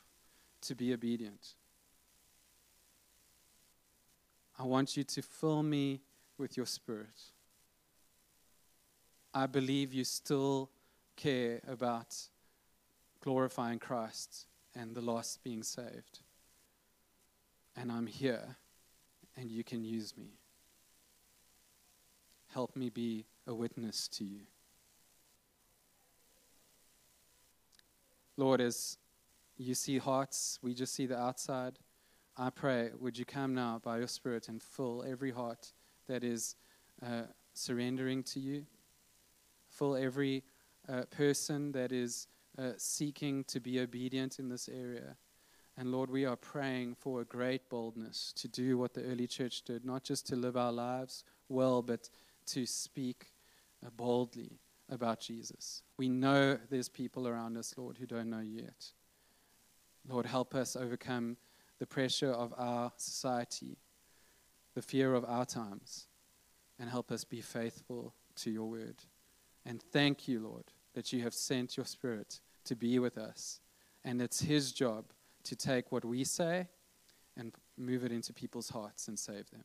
[0.62, 1.55] to be obedient.
[4.59, 6.03] I want you to fill me
[6.37, 7.33] with your spirit.
[9.33, 10.70] I believe you still
[11.16, 12.16] care about
[13.22, 16.20] glorifying Christ and the lost being saved.
[17.76, 18.57] And I'm here,
[19.37, 20.39] and you can use me.
[22.49, 24.41] Help me be a witness to you.
[28.37, 28.97] Lord, as
[29.57, 31.78] you see hearts, we just see the outside.
[32.37, 35.72] I pray, would you come now by your Spirit and fill every heart
[36.09, 36.57] that is
[37.05, 37.22] uh,
[37.53, 38.66] surrendering to you?
[39.81, 40.45] Fill every
[40.91, 42.26] uh, person that is
[42.59, 45.16] uh, seeking to be obedient in this area.
[45.78, 49.62] And Lord, we are praying for a great boldness to do what the early church
[49.62, 52.11] did, not just to live our lives well, but
[52.49, 53.33] to speak
[53.85, 54.59] uh, boldly
[54.91, 55.83] about Jesus.
[55.97, 58.93] We know there's people around us, Lord, who don't know yet.
[60.07, 61.39] Lord, help us overcome
[61.78, 63.78] the pressure of our society,
[64.74, 66.07] the fear of our times,
[66.78, 68.97] and help us be faithful to your word.
[69.66, 73.61] And thank you, Lord, that you have sent your Spirit to be with us.
[74.04, 75.04] And it's His job
[75.44, 76.68] to take what we say
[77.36, 79.64] and move it into people's hearts and save them.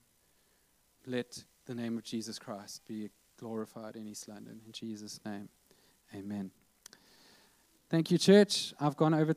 [1.05, 4.61] Let the name of Jesus Christ be glorified in East London.
[4.65, 5.49] In Jesus' name,
[6.15, 6.51] amen.
[7.89, 8.73] Thank you, church.
[8.79, 9.33] I've gone over time.